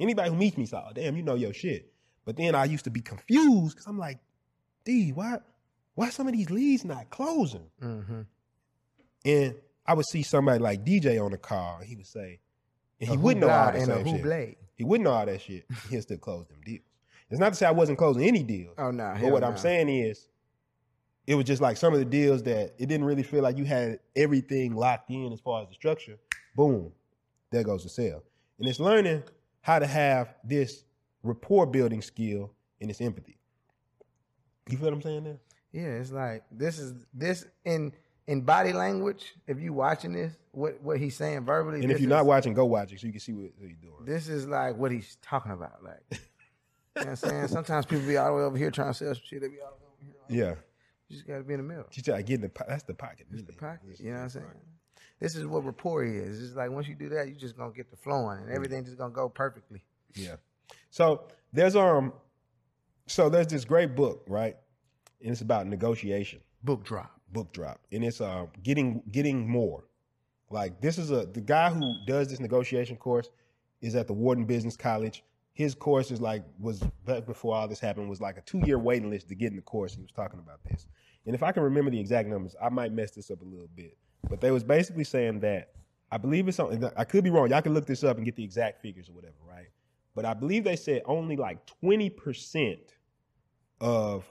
[0.00, 1.92] Anybody who meets me say, oh, damn, you know your shit.
[2.24, 4.18] But then I used to be confused because I'm like,
[4.84, 5.38] D, why,
[5.94, 7.68] why some of these leads not closing?
[7.80, 8.22] Mm-hmm.
[9.24, 9.54] And
[9.86, 12.40] I would see somebody like DJ on the call, and he would say,
[13.00, 14.58] and he wouldn't know all that same shit.
[14.74, 15.66] He wouldn't know all that shit.
[15.88, 16.82] He'll still close them deals.
[17.34, 18.74] It's not to say I wasn't closing any deals.
[18.78, 19.16] Oh no.
[19.20, 20.28] but what I'm saying is,
[21.26, 23.64] it was just like some of the deals that it didn't really feel like you
[23.64, 26.16] had everything locked in as far as the structure.
[26.54, 26.92] Boom,
[27.50, 28.22] there goes the sale.
[28.58, 29.22] And it's learning
[29.62, 30.84] how to have this
[31.22, 33.38] rapport building skill and this empathy.
[34.68, 35.38] You feel what I'm saying there?
[35.72, 37.92] Yeah, it's like this is this in
[38.26, 39.34] in body language.
[39.46, 42.54] If you watching this, what what he's saying verbally, And if you're is, not watching,
[42.54, 44.04] go watch it so you can see what he's doing.
[44.04, 45.82] this is like what he's talking about.
[45.82, 46.20] Like,
[46.96, 47.48] you know what I'm saying?
[47.48, 49.40] Sometimes people be all the way over here trying to sell some shit.
[49.40, 50.44] They be all the way over here.
[50.46, 50.54] Yeah,
[51.08, 51.86] You just got to be in the middle.
[51.92, 53.26] you try to get in the po- that's the pocket.
[53.32, 53.98] It's the pocket.
[53.98, 54.46] You know what I'm saying?
[55.20, 56.42] This is what rapport is.
[56.42, 58.98] It's like once you do that, you just gonna get the flowing, and everything just
[58.98, 59.82] gonna go perfectly.
[60.14, 60.36] Yeah.
[60.90, 62.12] So there's um,
[63.06, 64.56] so there's this great book, right?
[65.22, 66.40] And it's about negotiation.
[66.62, 67.10] Book drop.
[67.30, 69.84] book drop and it's uh getting getting more
[70.50, 73.28] like this is a the guy who does this negotiation course
[73.82, 75.22] is at the Wharton Business College
[75.54, 78.78] his course is like was back before all this happened was like a two year
[78.78, 79.94] waiting list to get in the course.
[79.94, 80.86] He was talking about this.
[81.26, 83.68] And if I can remember the exact numbers I might mess this up a little
[83.74, 83.96] bit.
[84.28, 85.70] But they was basically saying that
[86.10, 88.36] I believe it's something I could be wrong y'all can look this up and get
[88.36, 89.68] the exact figures or whatever right?
[90.14, 92.78] But I believe they said only like 20%
[93.80, 94.24] of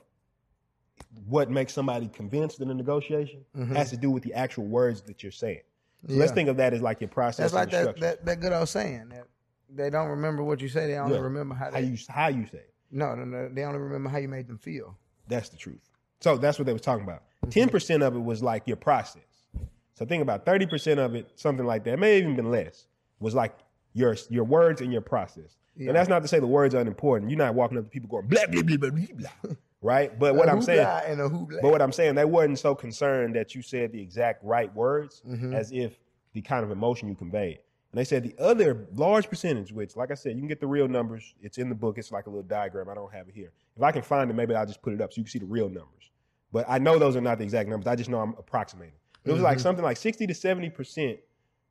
[1.26, 3.76] what makes somebody convinced in a negotiation mm-hmm.
[3.76, 5.62] has to do with the actual words that you're saying.
[6.08, 7.52] So let's think of that as like your process.
[7.52, 9.26] That's like that, that that good old saying that
[9.70, 10.88] they don't remember what you say.
[10.88, 12.74] They only remember how how you how you say it.
[12.92, 13.50] no, no, no.
[13.50, 14.98] They only remember how you made them feel.
[15.28, 15.90] That's the truth.
[16.22, 17.24] So that's what they was talking about.
[17.46, 17.50] Mm-hmm.
[17.50, 19.24] 10 percent of it was like your process.
[19.96, 22.00] So think about thirty percent of it, something like that.
[22.00, 22.88] May have even been less.
[23.20, 23.56] Was like
[23.94, 25.58] your your words and your process.
[25.76, 25.88] Yeah.
[25.88, 27.30] And that's not to say the words are unimportant.
[27.32, 29.06] You're not walking up to people going blah blah blah blah blah,
[29.44, 30.18] blah right?
[30.20, 30.86] But what I'm saying.
[31.62, 35.22] But what I'm saying, they wasn't so concerned that you said the exact right words
[35.28, 35.54] Mm-hmm.
[35.54, 35.98] as if
[36.34, 37.60] the kind of emotion you conveyed.
[37.94, 40.66] And they said the other large percentage, which, like I said, you can get the
[40.68, 41.36] real numbers.
[41.42, 42.00] It's in the book.
[42.00, 42.90] It's like a little diagram.
[42.90, 43.52] I don't have it here.
[43.78, 45.38] If I can find it, maybe I'll just put it up so you can see
[45.40, 46.10] the real numbers.
[46.52, 47.86] But I know those are not the exact numbers.
[47.88, 48.96] I just know I'm approximating.
[49.24, 49.46] It was Mm-hmm.
[49.46, 51.20] like something like 60 to 70 percent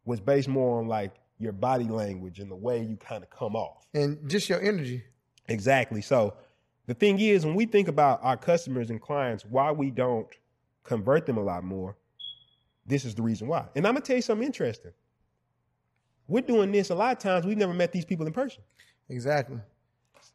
[0.05, 3.57] was based more on like your body language and the way you kind of come
[3.57, 3.85] off.
[3.93, 5.03] and just your energy.
[5.49, 6.03] Exactly.
[6.03, 6.35] So
[6.87, 10.29] the thing is, when we think about our customers and clients, why we don't
[10.85, 11.97] convert them a lot more,
[12.87, 13.67] this is the reason why.
[13.75, 14.93] And I'm gonna tell you something interesting.
[16.33, 17.45] We're doing this a lot of times.
[17.45, 18.63] We've never met these people in person.
[19.11, 19.59] Exactly.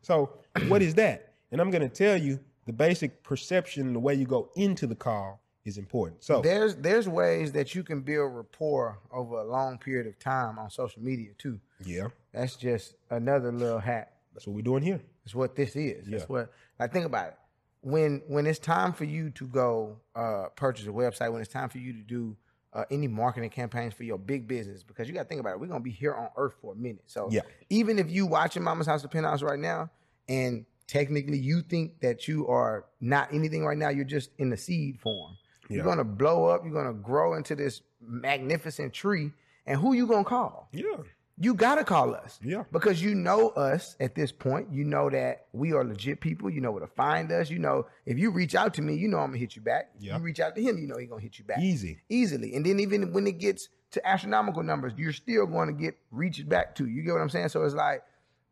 [0.03, 0.29] So
[0.67, 1.33] what is that?
[1.51, 5.41] And I'm gonna tell you the basic perception the way you go into the call
[5.65, 6.23] is important.
[6.23, 10.59] So There's there's ways that you can build rapport over a long period of time
[10.59, 11.59] on social media too.
[11.83, 14.13] yeah, That's just another little hack.
[14.33, 15.01] that's what we're doing here.
[15.25, 16.07] That's what this is.
[16.07, 16.17] Yeah.
[16.17, 17.35] That's what like think about it.
[17.81, 21.69] When when it's time for you to go uh, purchase a website, when it's time
[21.69, 22.35] for you to do
[22.77, 25.59] uh, any marketing campaigns for your big business, because you got to think about it.
[25.59, 27.03] We're gonna be here on Earth for a minute.
[27.07, 27.41] So Yeah.
[27.69, 29.89] even if you watching Mama's House, the Penthouse right now,
[30.29, 34.57] and technically you think that you are not anything right now, you're just in the
[34.57, 35.35] seed form.
[35.69, 36.63] You're gonna blow up.
[36.63, 39.31] You're gonna grow into this magnificent tree.
[39.65, 40.69] And who you gonna call?
[40.71, 40.97] Yeah,
[41.39, 42.39] you gotta call us.
[42.43, 42.63] Yeah.
[42.71, 44.71] Because you know us at this point.
[44.71, 46.49] You know that we are legit people.
[46.49, 47.49] You know where to find us.
[47.49, 49.91] You know, if you reach out to me, you know I'm gonna hit you back.
[49.99, 50.17] Yeah.
[50.17, 51.59] You reach out to him, you know he's gonna hit you back.
[51.59, 51.99] easy.
[52.09, 52.55] Easily.
[52.55, 56.47] And then even when it gets to astronomical numbers, you're still going to get reached
[56.49, 56.87] back to.
[56.87, 57.49] You get what I'm saying?
[57.49, 58.03] So it's like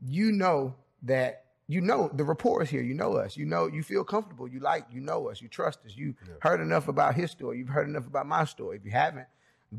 [0.06, 2.84] you know that you know the rapport is here.
[2.84, 3.36] You know us.
[3.36, 4.48] You know you feel comfortable.
[4.48, 4.86] You like.
[4.92, 5.42] You know us.
[5.42, 5.96] You trust us.
[5.96, 7.58] You heard enough about his story.
[7.58, 8.78] You've heard enough about my story.
[8.78, 9.26] If you haven't,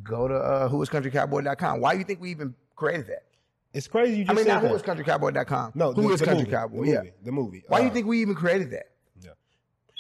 [0.03, 1.81] go to uh, whoiscountrycowboy.com.
[1.81, 3.25] Why do you think we even created that?
[3.73, 4.19] It's crazy.
[4.19, 4.69] You just I mean, not that.
[4.71, 5.73] who is countrycowboy.com.
[5.75, 6.85] no, who the, is the country movie, cowboy?
[6.85, 6.99] The yeah.
[6.99, 7.65] movie, the movie.
[7.69, 8.87] Why do you Uh, think we even created that?
[9.21, 9.31] Yeah.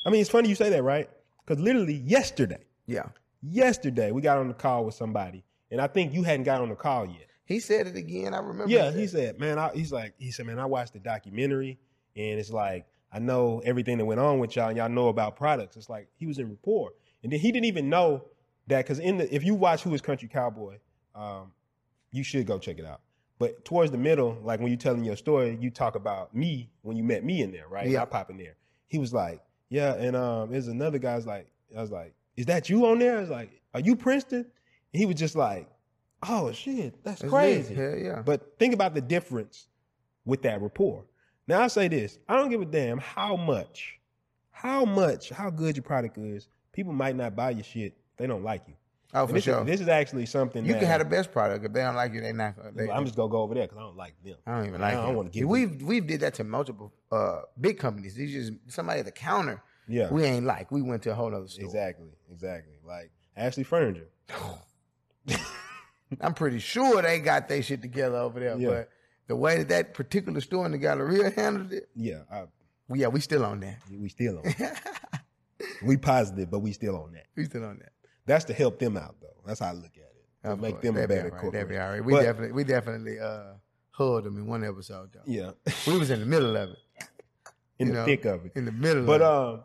[0.06, 1.10] I mean, it's funny you say that, right?
[1.44, 3.06] Because literally yesterday, Yeah.
[3.42, 6.68] yesterday we got on the call with somebody, and I think you hadn't got on
[6.68, 7.26] the call yet.
[7.44, 8.34] He said it again.
[8.34, 8.72] I remember.
[8.72, 11.78] Yeah, he said, man, I, he's like, he said, man, I watched the documentary,
[12.16, 15.36] and it's like I know everything that went on with y'all, and y'all know about
[15.36, 15.76] products.
[15.76, 18.24] It's like he was in rapport, and then he didn't even know
[18.66, 20.78] that because in the if you watch Who Is Country Cowboy,
[21.14, 21.52] um,
[22.16, 23.00] you should go check it out.
[23.38, 26.96] But towards the middle, like when you're telling your story, you talk about me when
[26.96, 27.86] you met me in there, right?
[27.86, 28.02] Yeah.
[28.02, 28.56] I pop in there.
[28.88, 32.70] He was like, yeah, and um, there's another guy's like, I was like, is that
[32.70, 33.18] you on there?
[33.18, 34.46] I was like, are you Princeton?
[34.92, 35.68] And he was just like,
[36.26, 37.74] oh shit, that's It's crazy.
[37.74, 38.22] Hell yeah.
[38.24, 39.66] But think about the difference
[40.24, 41.04] with that rapport.
[41.46, 43.98] Now I say this: I don't give a damn how much,
[44.50, 46.48] how much, how good your product is.
[46.72, 47.94] People might not buy your shit.
[48.16, 48.74] They don't like you.
[49.14, 49.60] Oh, for this, sure.
[49.60, 51.64] is, this is actually something you that can have the best product.
[51.64, 52.54] If they don't like you, they not.
[52.74, 54.36] They, I'm just gonna go over there because I don't like them.
[54.46, 55.06] I don't even I like.
[55.06, 58.14] don't wanna give We've we've did that to multiple uh, big companies.
[58.14, 59.62] These just somebody at the counter.
[59.88, 60.72] Yeah, We ain't like.
[60.72, 61.64] We went to a whole other store.
[61.64, 62.74] exactly, exactly.
[62.84, 64.08] Like Ashley Furniture.
[66.20, 68.56] I'm pretty sure they got their shit together over there.
[68.56, 68.68] Yeah.
[68.68, 68.88] But
[69.28, 72.44] the way that that particular store in the Galleria handled it, Yeah, I,
[72.88, 73.78] well, yeah, we still on that.
[73.90, 74.44] we still on.
[74.58, 74.82] that.
[75.84, 77.26] we positive, but we still on that.
[77.36, 77.92] we still on that.
[78.26, 79.28] That's to help them out, though.
[79.46, 80.24] That's how I look at it.
[80.44, 80.82] To Of make course.
[80.84, 81.52] them a That'd be better right.
[81.52, 82.04] That'd be all right.
[82.04, 83.42] We But- definitely we definitely uh
[83.90, 85.20] hugged them in one episode though.
[85.26, 85.52] Yeah,
[85.86, 86.78] We was in the middle of it.
[87.78, 88.52] in you the know, thick of it.
[88.54, 89.64] In the middle But of um,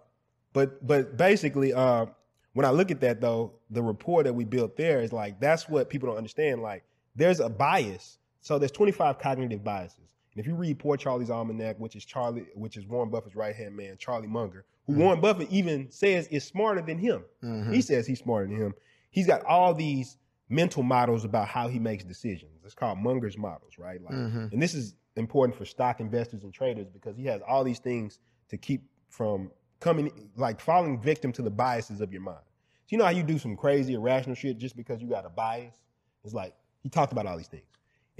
[0.53, 2.05] but but basically, uh,
[2.53, 5.67] when I look at that though, the rapport that we built there is like that's
[5.69, 6.61] what people don't understand.
[6.61, 6.83] Like
[7.15, 8.17] there's a bias.
[8.41, 9.97] So there's 25 cognitive biases.
[10.33, 13.55] And if you read Poor Charlie's Almanack, which is Charlie, which is Warren Buffett's right
[13.55, 17.23] hand man, Charlie Munger, who Warren Buffett even says is smarter than him.
[17.43, 17.73] Mhm.
[17.73, 18.73] He says he's smarter than him.
[19.09, 20.17] He's got all these
[20.49, 22.51] mental models about how he makes decisions.
[22.63, 24.01] It's called Munger's models, right?
[24.01, 24.51] Like, Mhm.
[24.53, 28.19] and this is important for stock investors and traders because he has all these things
[28.49, 32.43] to keep from coming, like falling victim to the biases of your mind.
[32.85, 35.29] So you know how you do some crazy irrational shit just because you got a
[35.29, 35.75] bias?
[36.23, 37.65] It's like he talked about all these things.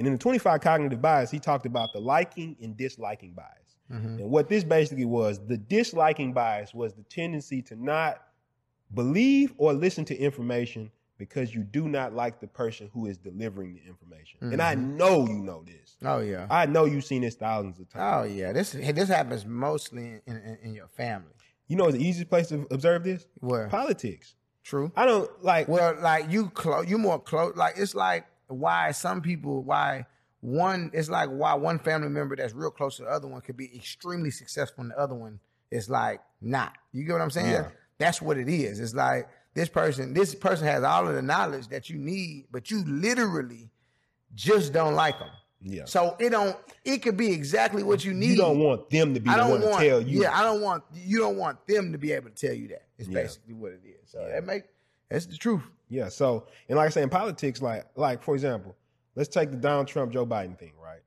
[0.01, 3.75] And in the 25 cognitive bias, he talked about the liking and disliking bias.
[3.91, 4.19] Mhm.
[4.19, 8.19] And what this basically was, the disliking bias was the tendency to not
[8.95, 13.75] believe or listen to information because you do not like the person who is delivering
[13.75, 14.39] the information.
[14.41, 15.97] And I know you know this.
[16.03, 16.47] oh yeah.
[16.49, 18.03] I know you've seen this thousands of times.
[18.31, 18.51] Oh yeah.
[18.53, 21.33] This this happens mostly in, in, in your family.
[21.67, 23.27] You know the easiest place to observe this?
[23.39, 24.33] Where Politics.
[24.63, 24.91] true.
[24.95, 27.55] I don't like Well, like you close, you more close.
[27.55, 30.05] Like it's like why some people, why
[30.41, 33.57] one, it's like why one family member that's real close to the other one could
[33.57, 36.73] be extremely successful, and the other one is like not.
[36.91, 37.51] You get what I'm saying?
[37.51, 37.67] Yeah.
[37.97, 38.79] That's what it is.
[38.79, 42.71] It's like this person, this person has all of the knowledge that you need, but
[42.71, 43.69] you literally
[44.33, 45.29] just don't like them.
[45.61, 45.85] yeah.
[45.85, 46.55] So it don't.
[46.83, 48.31] It could be exactly what you need.
[48.31, 49.81] You don't want them to be I the don't one want.
[49.83, 50.21] to tell you.
[50.23, 50.83] Yeah, I don't want.
[50.93, 52.83] You don't want them to be able to tell you that.
[52.97, 53.21] It's Yeah.
[53.21, 54.09] basically what it is.
[54.09, 54.35] So Yeah.
[54.35, 54.63] that make
[55.11, 55.63] that's the truth.
[55.89, 56.09] Yeah.
[56.09, 58.75] So, and like I say, in politics, like, like for example,
[59.15, 61.01] let's take the Donald Trump Joe Biden thing, right?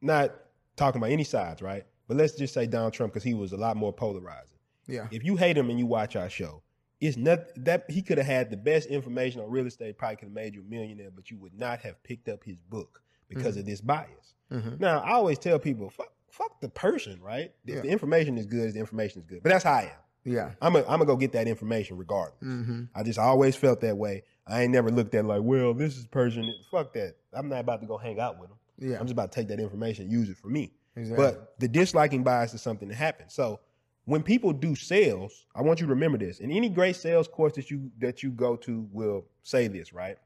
[0.00, 0.34] Not
[0.76, 1.84] talking about any sides, right?
[2.08, 4.58] But let's just say Donald Trump because he was a lot more polarizing.
[4.86, 5.06] Yeah.
[5.10, 6.62] If you hate him and you watch our show,
[7.00, 10.26] it's not that he could have had the best information on real estate, probably could
[10.26, 13.56] have made you a millionaire, but you would not have picked up his book because
[13.56, 14.34] of this bias.
[14.50, 14.78] Mhm.
[14.78, 17.52] Now, I always tell people, fuck, fuck the person, right?
[17.66, 17.80] If Yeah.
[17.80, 19.42] the information is good, the information is good.
[19.42, 20.01] But that's how I am.
[20.24, 20.50] Yeah.
[20.60, 22.42] I'm gonna I'm gonna go get that information regardless.
[22.42, 22.84] Mm-hmm.
[22.94, 24.22] I just always felt that way.
[24.46, 26.52] I ain't never looked at like, well, this is Persian.
[26.70, 27.16] Fuck that.
[27.32, 28.58] I'm not about to go hang out with them.
[28.78, 28.96] Yeah.
[28.98, 30.72] I'm just about to take that information and use it for me.
[30.96, 31.24] Exactly.
[31.24, 33.32] But the disliking bias is something that happens.
[33.32, 33.60] So
[34.04, 36.40] when people do sales, I want you to remember this.
[36.40, 40.18] And any great sales course that you that you go to will say this, right?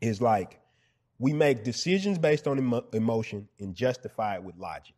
[0.00, 0.60] Is like
[1.18, 4.96] we make decisions based on emo- emotion and justify it with logic.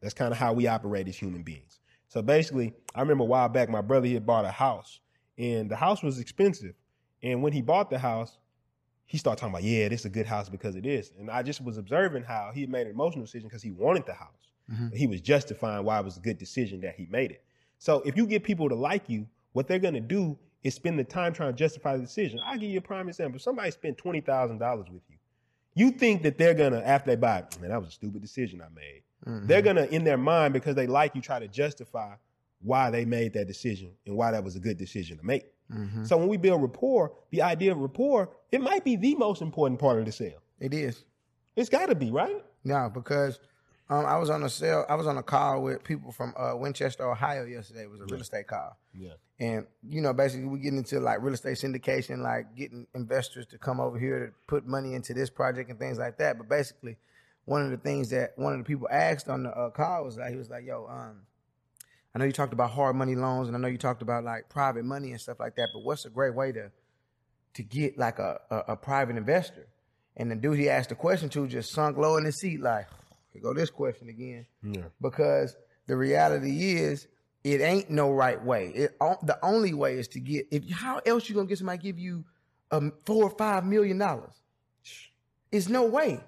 [0.00, 1.78] That's kind of how we operate as human beings.
[2.14, 5.00] So basically, I remember a while back, my brother he had bought a house,
[5.36, 6.76] and the house was expensive.
[7.24, 8.38] And when he bought the house,
[9.04, 11.10] he started talking about, yeah, this is a good house because it is.
[11.18, 14.14] And I just was observing how he made an emotional decision because he wanted the
[14.14, 14.52] house.
[14.70, 14.94] Mhm.
[14.94, 17.42] He was justifying why it was a good decision that he made it.
[17.78, 20.96] So if you get people to like you, what they're going to do is spend
[21.00, 22.38] the time trying to justify the decision.
[22.44, 23.38] I'll give you a prime example.
[23.38, 25.16] If somebody spent $20,000 with you,
[25.74, 28.22] you think that they're going to, after they buy it, man, that was a stupid
[28.22, 29.02] decision I made.
[29.26, 29.46] Mhm.
[29.46, 32.14] They're going to, in their mind, because they like you, try to justify
[32.60, 35.44] why they made that decision and why that was a good decision to make.
[35.70, 36.06] Mhm.
[36.06, 39.80] So when we build rapport, the idea of rapport, it might be the most important
[39.80, 40.40] part of the sale.
[40.60, 41.04] It is.
[41.56, 42.44] It's got to be, right?
[42.64, 43.38] No, because
[43.90, 44.84] um, I was on a sale.
[44.88, 47.82] I was on a call with people from uh, Winchester, Ohio yesterday.
[47.82, 49.12] It was a real estate call, Yeah.
[49.38, 53.58] and you know, basically, we get into like real estate syndication, like getting investors to
[53.58, 56.38] come over here to put money into this project and things like that.
[56.38, 56.96] But basically,
[57.44, 60.16] one of the things that one of the people asked on the uh, call was
[60.16, 61.22] like, he was like, "Yo, um,
[62.14, 64.48] I know you talked about hard money loans, and I know you talked about like
[64.48, 65.68] private money and stuff like that.
[65.72, 66.70] But what's a great way to
[67.54, 69.66] to get like a a, a private investor?
[70.16, 72.86] And the dude he asked the question to just sunk low in his seat, like,
[73.32, 74.46] here go this question again.
[74.62, 74.84] Yeah.
[75.02, 77.08] Because the reality is,
[77.42, 78.68] it ain't no right way.
[78.68, 80.46] It the only way is to get.
[80.50, 82.24] If how else you gonna get somebody give you
[82.70, 84.32] um four or five million dollars?
[85.50, 86.20] It's no way.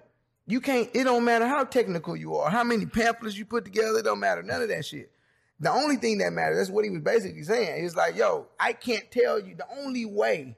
[0.47, 0.89] You can't.
[0.95, 3.99] It don't matter how technical you are, how many pamphlets you put together.
[3.99, 4.43] It don't matter.
[4.43, 5.11] None of that shit.
[5.59, 6.59] The only thing that matters.
[6.59, 7.83] That's what he was basically saying.
[7.83, 9.55] He's like, yo, I can't tell you.
[9.57, 10.57] The only way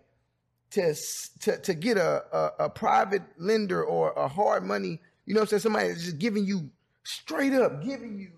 [0.72, 0.94] to
[1.40, 5.44] to to get a, a a private lender or a hard money, you know what
[5.44, 5.60] I'm saying?
[5.60, 6.70] Somebody that's just giving you
[7.04, 8.32] straight up, giving you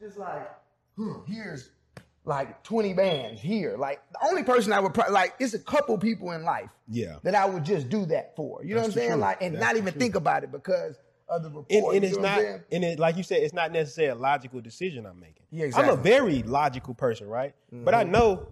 [0.00, 0.48] just like,
[1.26, 1.70] here's
[2.24, 3.76] like 20 bands here.
[3.76, 7.16] Like the only person I would pro- like, it's a couple people in life Yeah.
[7.24, 8.64] that I would just do that for.
[8.64, 9.08] You know what I'm saying?
[9.10, 9.20] truth.
[9.20, 10.00] Like, and That's not even truth.
[10.02, 10.96] think about it because
[11.28, 11.64] of the rapport.
[11.70, 12.38] and, and it's not
[12.70, 15.88] and it like you said it's not necessarily a logical decision i'm making Yeah, exactly.
[15.90, 15.96] i'm.
[15.96, 16.00] Mm-hmm.
[16.06, 18.48] a very logical person right but i know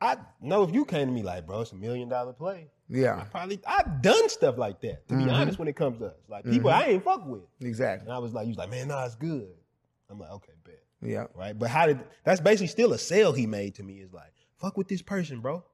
[0.00, 3.16] i know if you came to me like bro it's a million dollar play Yeah,
[3.16, 5.24] I probably i've done stuff like that to Mm-hmm.
[5.26, 8.06] be honest when it comes to us like people i ain't fuck with exactly.
[8.06, 9.48] and i was like you was like man nah it's good
[10.08, 10.52] i'm like okay
[11.02, 14.12] Yeah, right but how did that's basically still a sale he made to me is
[14.12, 15.64] like fuck with this person bro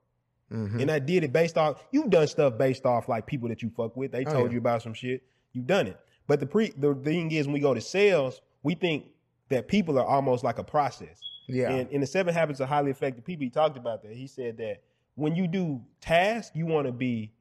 [0.52, 0.80] Mhm.
[0.82, 3.70] and I did it based off you've done stuff based off like people that you
[3.70, 4.12] fuck with.
[4.12, 4.52] They Oh, told yeah.
[4.52, 5.24] you about some shit.
[5.52, 5.98] You've done it.
[6.28, 9.06] But the pre the thing is when we go to sales, we think
[9.48, 11.20] that people are almost like a process.
[11.48, 14.12] yeah, And in the seven habits of highly effective people, he talked about that.
[14.12, 14.82] He said that
[15.16, 17.32] when you do tasks, you want to be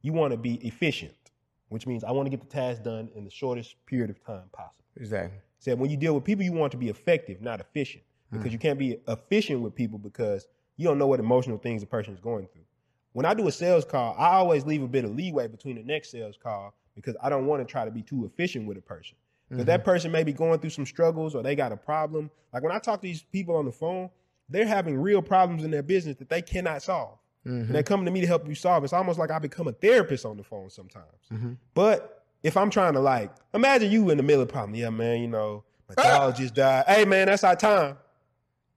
[0.00, 1.12] you want to be efficient,
[1.68, 4.48] which means I want to get the task done in the shortest period of time
[4.52, 4.84] possible.
[4.96, 5.40] exactly.
[5.58, 8.52] Said when you deal with people, you want to be effective, not efficient, because mm.
[8.52, 12.14] you can't be efficient with people because you don't know what emotional things a person
[12.14, 12.62] is going through.
[13.12, 15.82] When I do a sales call, I always leave a bit of leeway between the
[15.82, 18.82] next sales call because I don't want to try to be too efficient with a
[18.82, 19.16] person.
[19.48, 19.90] Because that mm-hmm.
[19.90, 22.30] person may be going through some struggles or they got a problem.
[22.52, 24.10] Like when I talk to these people on the phone,
[24.48, 27.18] they're having real problems in their business that they cannot solve.
[27.44, 27.86] And they're mm-hmm.
[27.86, 28.82] coming to me to help you solve.
[28.82, 31.06] It's almost like I become a therapist on the phone sometimes.
[31.32, 31.52] Mm-hmm.
[31.74, 34.74] But if I'm trying to like, imagine you in the middle of problem.
[34.74, 36.84] Yeah, man, you know, my dog just died.
[36.86, 37.96] Hey, man, that's our time.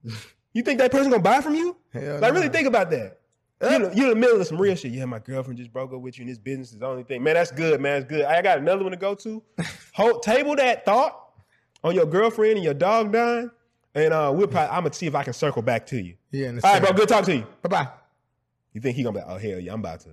[0.51, 1.77] You think that person gonna buy from you?
[1.93, 3.19] Hell like, really think about that.
[3.61, 4.91] You're, in the- you're in the middle of some real shit.
[4.91, 7.21] Yeah, my girlfriend just broke up with you, and this business is the only thing.
[7.21, 7.99] Man, that's good, man.
[8.01, 8.25] That's good.
[8.25, 9.43] I got another one to go to.
[9.93, 11.33] Hold, table that thought
[11.83, 13.51] on your girlfriend and your dog dying,
[13.93, 16.15] and uh, we'll probably, I'm gonna see if I can circle back to you.
[16.31, 16.47] Yeah.
[16.63, 16.93] All right, bro.
[16.93, 17.45] Good talk to you.
[17.61, 17.87] Bye bye.
[18.73, 19.25] You think he gonna be?
[19.25, 20.09] Oh hell yeah, I'm about to,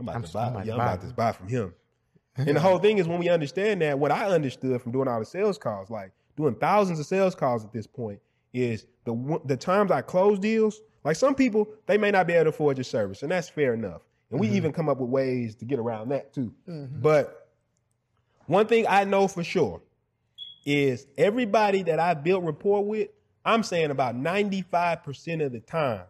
[0.00, 0.44] I'm about I'm- to buy.
[0.46, 1.74] I'm yeah, I'm about to buy from him.
[2.36, 5.18] And the whole thing is when we understand that, what I understood from doing all
[5.18, 8.20] the sales calls, like doing thousands of sales calls at this point,
[8.52, 10.80] is the the times I close deals.
[11.04, 13.74] Like some people, they may not be able to afford your service, and that's fair
[13.74, 14.02] enough.
[14.30, 14.56] And we mm-hmm.
[14.56, 16.52] even come up with ways to get around that too.
[16.68, 17.00] Mm-hmm.
[17.00, 17.48] But
[18.46, 19.82] one thing I know for sure
[20.64, 23.08] is everybody that I built rapport with,
[23.44, 26.02] I'm saying about 95% of the time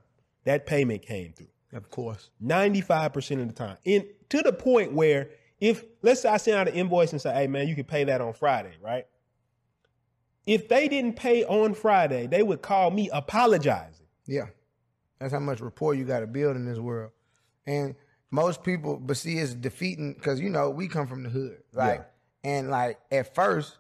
[0.45, 1.49] that payment came through.
[1.73, 2.31] Of course.
[2.43, 3.77] 95% of the time.
[3.85, 5.29] And to the point where
[5.61, 8.05] if let's say I send out an invoice and say, hey man, you can pay
[8.05, 9.07] that on Friday, right?
[10.47, 14.07] If they didn't pay on Friday, they would call me apologizing.
[14.27, 14.47] Yeah.
[15.19, 17.11] That's how much rapport you got to build in this world.
[17.67, 17.97] And
[18.31, 21.63] most people, but see, it's defeating because, you know, we come from the hood.
[21.73, 22.09] Like,
[22.45, 23.77] and like at first,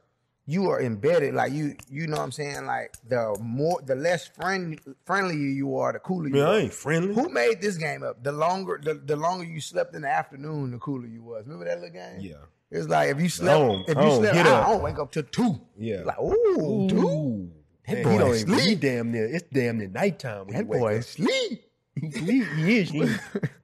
[0.47, 1.35] you are embedded.
[1.35, 2.67] Like, you, you know what I'm saying?
[2.67, 6.53] Like, the more, the less friend, friendlier you are, the cooler you Man, are.
[6.53, 7.15] I ain't friendly.
[7.15, 8.23] Who made this game up?
[8.23, 11.45] The longer, the, the longer you slept in the afternoon, the cooler you was.
[11.45, 12.21] Remember that little game?
[12.21, 12.35] Yeah.
[12.71, 15.23] It's like if you slept, don't- if you slept, get I, don't wake up till
[15.25, 15.61] two.
[15.79, 16.03] Yeah.
[16.05, 16.97] Like, ooh, two.
[17.09, 17.51] Ooh.
[17.87, 18.81] That boy he don't even, he sleep.
[18.81, 21.05] damn near, it's damn near nighttime when That you wake boy up.
[21.05, 21.63] sleep.
[21.95, 22.09] He,
[22.45, 22.91] he, is.
[22.91, 23.01] He,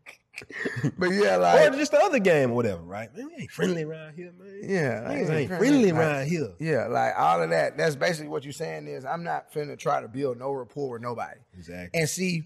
[0.98, 3.14] But yeah, like or just the other game or whatever, right?
[3.16, 4.60] Man, we ain't friendly around here, man.
[4.62, 5.90] Yeah, I ain't ain't friendly friendly.
[5.90, 6.52] around here.
[6.58, 7.76] yeah, like all of that.
[7.76, 11.02] That's basically what you're saying is I'm not finna try to build no rapport with
[11.02, 11.38] nobody.
[11.56, 11.98] Exactly.
[12.00, 12.44] And see,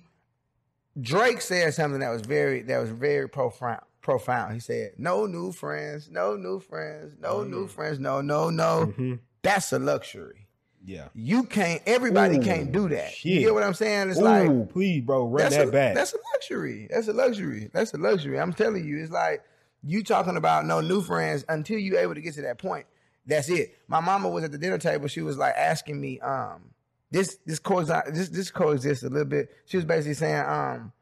[1.00, 3.80] Drake said something that was very that was very profound.
[4.00, 4.54] Profound.
[4.54, 8.92] He said, "No new friends, no new friends, no new friends, no, no, no.
[8.96, 9.18] Mhm.
[9.42, 10.45] That's a luxury.
[10.86, 11.08] Yeah.
[11.14, 11.82] You can't.
[11.84, 13.12] Everybody Ooh, can't do that.
[13.12, 13.32] shit.
[13.32, 14.10] You get what I'm saying?
[14.10, 15.94] It's Ooh, like please, bro, run that's that a, back.
[15.96, 16.86] That's a luxury.
[16.88, 17.68] That's a luxury.
[17.72, 18.38] That's a luxury.
[18.38, 19.42] I'm telling you, it's like
[19.82, 22.86] you talking about no new friends until you're able to get to that point.
[23.26, 23.76] That's it.
[23.88, 25.08] My mama was at the dinner table.
[25.08, 26.70] She was like asking me, um,
[27.10, 29.50] this this coexist this this coexists a little bit.
[29.66, 30.92] She was basically saying, um,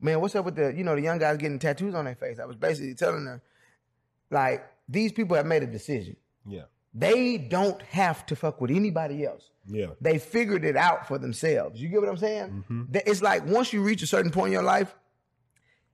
[0.00, 2.38] man, what's up with the you know the young guys getting tattoos on their face?
[2.38, 3.42] I was basically telling her,
[4.30, 6.16] like these people have made a decision.
[6.46, 6.62] yeah.
[6.98, 9.88] They don't have to fuck with anybody else Yeah.
[10.00, 11.80] they figured it out for themselves.
[11.80, 12.48] You get what I'm saying?
[12.48, 12.82] Mm-hmm.
[12.92, 14.94] That- It's like once you reach a certain point in your life,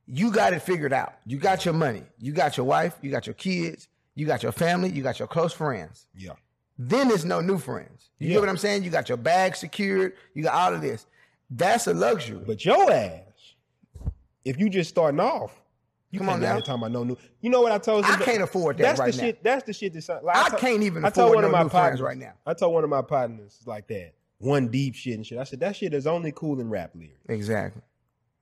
[0.07, 1.15] you got it figured out.
[1.27, 4.53] You got your money, you got your wife, you got your kids, you got your
[4.53, 6.07] family, you got your close friends.
[6.15, 6.33] Yeah.
[6.79, 8.11] then there's no new friends.
[8.19, 8.35] You Yeah.
[8.35, 8.83] get what I'm saying?
[8.83, 10.15] You got your bag secured.
[10.35, 11.07] You got all of this.
[11.51, 12.43] That's a luxury.
[12.47, 13.55] But your ass,
[14.45, 15.62] if you just starting off,
[16.12, 16.61] you Come can't on now.
[16.61, 17.16] talking about no new.
[17.40, 18.12] You know what I told you?
[18.12, 19.25] I can't afford that that's right the now.
[19.25, 19.42] shit.
[19.42, 21.62] That's the shit that sound- like, I can't even I told afford one of my
[21.64, 22.35] new partners right now.
[22.46, 25.38] I told one of my partners like that one deep shit and shit.
[25.38, 27.16] I said that shit is only cool in rap lyrics.
[27.29, 27.83] exactly.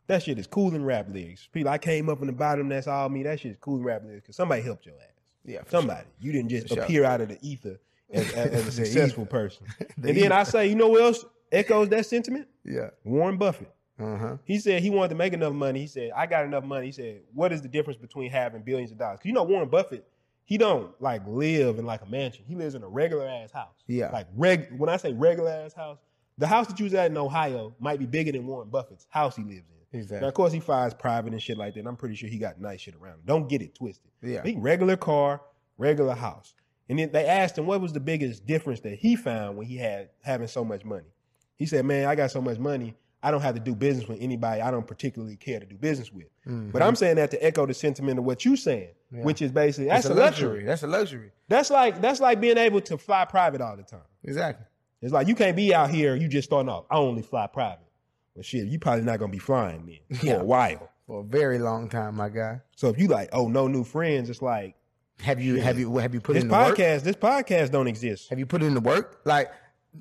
[0.09, 1.49] That shit is cool in rap lyrics.
[1.53, 2.69] People, I came up in the bottom.
[2.69, 3.23] That's all me.
[3.23, 5.07] That shit is cool in rap lyrics because somebody helped your ass.
[5.45, 5.61] Yeah.
[5.69, 6.07] Somebody.
[6.19, 6.83] You didn't just For sure.
[6.83, 7.79] appear out of the ether
[8.13, 9.67] as, as, as a successful person.
[9.99, 12.49] The and then I say, you know what else echoes that sentiment?
[12.65, 12.91] Yeah.
[13.05, 13.71] Warren Buffett.
[14.01, 14.37] Uh huh.
[14.45, 15.81] He said he wanted to make enough money.
[15.81, 16.87] He said, I got enough money.
[16.87, 19.19] He said, what is the difference between having billions of dollars?
[19.19, 20.07] 'Cause you know Warren Buffett,
[20.45, 22.45] he don't like live in like a mansion.
[22.49, 23.75] He lives in a regular ass house.
[23.87, 24.11] Yeah.
[24.11, 25.99] Like reg when I say regular ass house,
[26.39, 29.37] the house that you was at in Ohio might be bigger than Warren Buffett's house
[29.37, 29.99] he lives in.
[29.99, 30.21] Exactly.
[30.23, 31.81] Now, of course, he flies private and shit like that.
[31.81, 33.21] and I'm pretty sure he got nice shit around him.
[33.27, 34.11] Don't get it twisted.
[34.23, 34.43] Yeah.
[34.45, 35.41] He regular car,
[35.79, 36.55] regular house.
[36.89, 39.77] And then they asked him what was the biggest difference that he found when he
[39.77, 41.07] had having so much money.
[41.57, 44.19] He said, "Man, I got so much money, I don't have to do business with
[44.21, 47.67] anybody I don't particularly care to do business with." But I'm saying that to echo
[47.67, 49.19] the sentiment of what you're saying, Mm-hmm.
[49.19, 49.25] Yeah.
[49.25, 50.63] which is basically that's It's a luxury.
[50.65, 51.33] That's a luxury.
[51.49, 54.01] That's like that's like being able to fly private all the time.
[54.23, 54.65] Exactly.
[55.03, 56.85] It's like you can't be out here, you just starting off.
[56.91, 57.81] I only fly private.
[58.37, 60.35] Well, shit, you probably not gonna be flying then for Yeah.
[60.35, 60.91] a while.
[61.09, 62.61] For a very long time, my guy.
[62.77, 64.77] So if you like, oh, no new friends, it's like
[65.23, 66.77] Have you have you have you put this in the work?
[66.77, 67.03] podcast.
[67.03, 68.31] This podcast don't exist.
[68.31, 69.21] Have you put it in the work?
[69.25, 69.51] Like,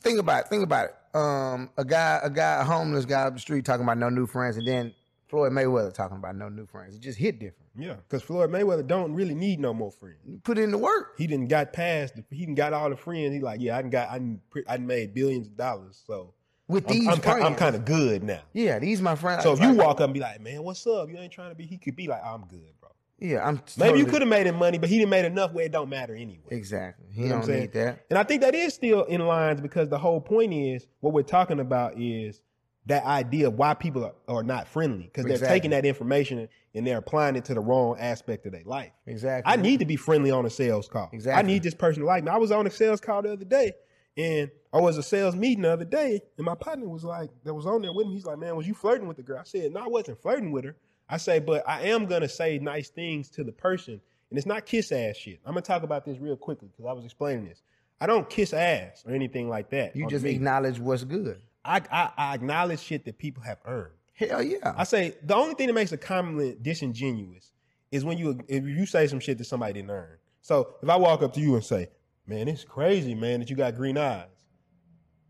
[0.01, 0.49] think about it.
[0.49, 0.95] Think about it.
[1.13, 4.27] Um, a guy, a guy, a homeless guy up the street talking about no new
[4.27, 4.93] friends, and then
[5.27, 6.95] Floyd Mayweather talking about no new friends.
[6.95, 7.69] It just hit different.
[7.77, 10.17] Yeah, because Floyd Mayweather don't really need no more friends.
[10.27, 11.13] You put in the work.
[11.17, 12.15] He didn't got past.
[12.15, 13.33] The, he didn't got all the friends.
[13.33, 14.09] He like, yeah, I didn't got.
[14.09, 14.21] I
[14.67, 16.01] I made billions of dollars.
[16.05, 16.33] So
[16.67, 17.45] With I'm, these I'm, friends.
[17.45, 18.41] I'm kind of good now.
[18.53, 18.79] yeah.
[18.79, 19.43] These my friends.
[19.43, 21.09] So if you walk up and be like, man, what's up?
[21.09, 21.65] You ain't trying to be.
[21.65, 22.73] He could be like, I'm good.
[23.19, 25.65] Yeah, I'm Maybe you could have made him money, but he didn't made enough where
[25.65, 26.43] it don't matter anyway.
[26.49, 27.05] exactly.
[27.11, 27.85] He You know what don't I'm need saying?
[27.85, 28.05] that.
[28.09, 31.23] And I think that is still in lines because the whole point is what we're
[31.23, 32.41] talking about is
[32.85, 36.87] that idea of why people are, are not friendly because they're taking that information and
[36.87, 38.91] they're applying it to the wrong aspect of their life.
[39.05, 39.51] Exactly.
[39.51, 41.09] I need to be friendly on a sales call.
[41.13, 41.39] Exactly.
[41.39, 42.31] I need this person to like me.
[42.31, 43.73] I was on a sales call the other day
[44.17, 47.53] and I was a sales meeting the other day and my partner was like, that
[47.53, 48.13] was on there with me.
[48.13, 49.39] He's like, man, was you flirting with the girl?
[49.39, 50.75] I said, no, I wasn't flirting with her.
[51.09, 53.99] I say, but I am going to say nice things to the person.
[54.29, 55.39] And it's not kiss ass shit.
[55.45, 57.63] I'm going to talk about this real quickly because I was explaining this.
[57.99, 59.95] I don't kiss ass or anything like that.
[59.95, 61.41] You just acknowledge what's good.
[61.65, 63.93] I, I, I acknowledge shit that people have earned.
[64.13, 64.73] Hell yeah.
[64.77, 67.53] I say the only thing that makes a compliment disingenuous
[67.91, 70.17] is when you if you say some shit that somebody didn't earn.
[70.41, 71.89] So if I walk up to you and say,
[72.27, 74.27] "Man, it's crazy, man, that you got green eyes,"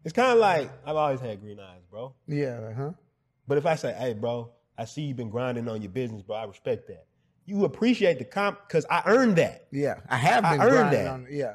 [0.04, 2.13] it's kind of like I've always had green eyes, bro.
[2.28, 2.74] yeah.
[2.74, 2.92] Huh.
[3.48, 6.38] But if I say, "Hey, bro, I see you've been grinding on your business, bro.
[6.38, 7.06] I respect that."
[7.46, 9.65] You appreciate the comp because I earned that.
[9.72, 9.96] Yeah.
[10.08, 11.12] I have I earned grinding that.
[11.12, 11.28] on.
[11.30, 11.54] Yeah.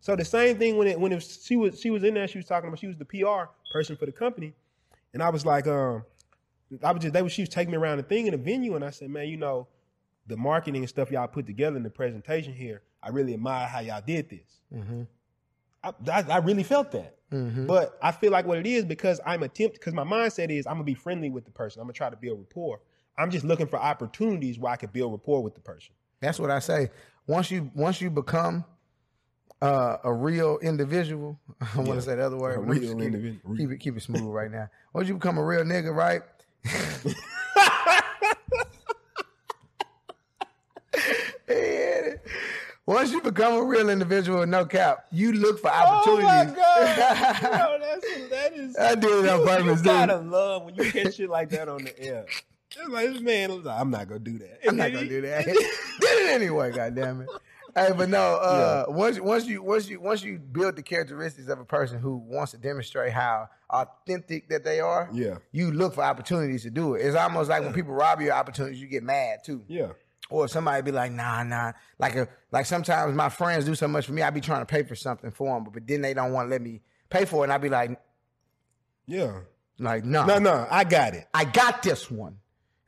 [0.00, 2.28] So the same thing when it when it was, she was she was in there,
[2.28, 4.54] she was talking about she was the PR person for the company,
[5.12, 6.04] and I was like, um,
[6.82, 8.74] I was just they was she was taking me around the thing in the venue,
[8.76, 9.68] and I said, man, you know,
[10.26, 13.80] the marketing and stuff y'all put together in the presentation here, I really admire how
[13.80, 14.60] y'all did this.
[14.72, 15.02] Mm-hmm.
[15.84, 17.66] I, I, I really felt that, Mm-hmm.
[17.66, 20.74] but I feel like what it is because I'm attempt because my mindset is I'm
[20.74, 22.80] gonna be friendly with the person, I'm gonna try to build rapport.
[23.18, 25.94] I'm just looking for opportunities where I can build rapport with the person.
[26.20, 26.90] That's what I say.
[27.26, 28.64] Once you once you become
[29.60, 31.94] uh, a real individual, I want Yeah.
[31.96, 32.56] to say the other word.
[32.56, 33.56] A real keep individual.
[33.56, 34.70] Keep it keep it smooth right now.
[34.94, 36.22] Once you become a real nigga, right?
[41.48, 42.14] Yeah.
[42.88, 46.24] Once you become a real individual, no cap, you look for opportunities.
[46.26, 48.76] Oh my god, that's, that is.
[48.78, 51.84] I did it on purpose, you gotta love when you catch shit like that on
[51.84, 52.24] the air.
[52.70, 54.60] It's like this man was like, I'm not gonna do that.
[54.66, 55.44] I'm not gonna do that.
[55.44, 57.28] Did it anyway, goddamn it.
[57.74, 58.36] Hey, but no.
[58.36, 62.16] Uh, once once you once you once you build the characteristics of a person who
[62.16, 65.36] wants to demonstrate how authentic that they are, Yeah.
[65.52, 67.00] you look for opportunities to do it.
[67.04, 69.62] It's almost like when people rob you of opportunities, you get mad too.
[69.68, 69.88] Yeah.
[70.30, 71.72] Or somebody be like, nah, nah.
[71.98, 74.66] Like a, like sometimes my friends do so much for me, I be trying to
[74.66, 77.24] pay for something for them, but, but then they don't want to let me pay
[77.24, 77.98] for it, and I be like,
[79.06, 79.40] Yeah.
[79.78, 81.26] like no, No, no, I got it.
[81.32, 82.36] I got this one.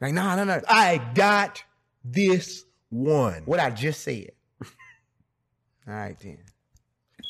[0.00, 0.60] Like no, no, no.
[0.68, 1.62] I got
[2.04, 3.42] this one.
[3.46, 4.32] what I just said.
[5.86, 6.38] All right, then.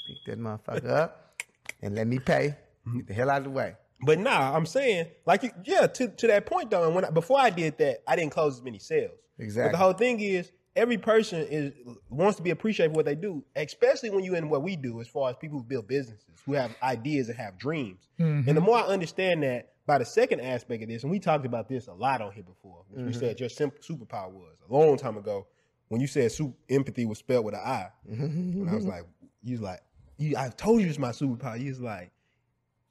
[0.08, 1.40] Pick that motherfucker up
[1.82, 2.56] and let me pay.
[2.96, 3.74] Get the hell out of the way.
[4.04, 6.84] But nah, I'm saying, like, yeah, to, to that point though.
[6.86, 9.12] And when I, before I did that, I didn't close as many sales.
[9.40, 9.72] But Exactly.
[9.72, 11.72] the whole thing is, every person is
[12.10, 15.00] wants to be appreciated for what they do, especially when you're in what we do,
[15.00, 18.08] as far as people who build businesses, who have ideas and have dreams.
[18.18, 18.48] Mm-hmm.
[18.48, 21.46] And the more I understand that, by the second aspect of this, and we talked
[21.46, 23.18] about this a lot on here before, which we mm-hmm.
[23.18, 25.46] said your sim- superpower was a long time ago
[25.88, 27.88] when you said su- empathy was spelled with an I.
[28.08, 28.90] And I was mm-hmm.
[28.90, 29.04] like,
[29.42, 29.80] you was like,
[30.18, 31.56] you, I told you it's my superpower.
[31.56, 32.12] He was like,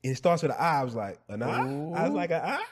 [0.03, 0.79] and it starts with an I.
[0.79, 1.59] I was like, an I?
[1.59, 2.13] I was oh.
[2.13, 2.63] like, an I?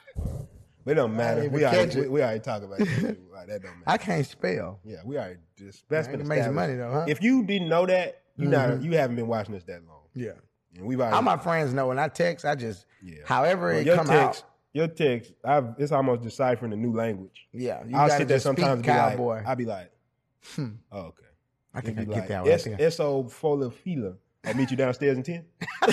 [0.87, 1.49] But it don't matter.
[1.49, 2.11] We already, we, it.
[2.13, 3.17] we already talked about that.
[3.47, 3.83] That don't matter.
[3.87, 4.79] I can't spell.
[4.85, 6.55] yeah, we already just that's been you made some established.
[6.55, 7.05] money though, huh?
[7.07, 8.83] If you didn't know that, you not Mhm.
[8.83, 10.01] you haven't been watching us that long.
[10.15, 10.31] Yeah.
[10.77, 13.19] And we've already All my friends know when I text, I just yeah.
[13.25, 14.49] however Well, it your come text, out.
[14.73, 17.47] your text, I've it's almost deciphering a new language.
[17.53, 19.35] Yeah, you I'll sit there sometimes and be cowboy.
[19.35, 19.91] like, I'll be like,
[20.55, 20.67] Hmm.
[20.91, 21.23] oh, okay.
[21.73, 22.87] I think I get that like, right there.
[22.87, 24.15] S O Folafila.
[24.45, 25.45] I'll meet you downstairs in 10.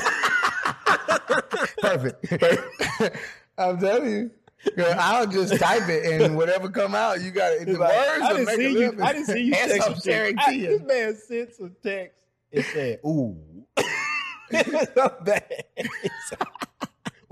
[1.79, 2.27] Perfect.
[3.59, 4.31] I'm telling you.
[4.77, 7.67] Girl, I'll just type it and whatever come out, you got it.
[7.67, 8.99] The like, words I didn't see you.
[9.03, 10.03] I didn't see you some some shit.
[10.05, 12.17] sharing I- This man sent some text.
[12.51, 13.37] It said, ooh.
[15.25, 15.45] Bad.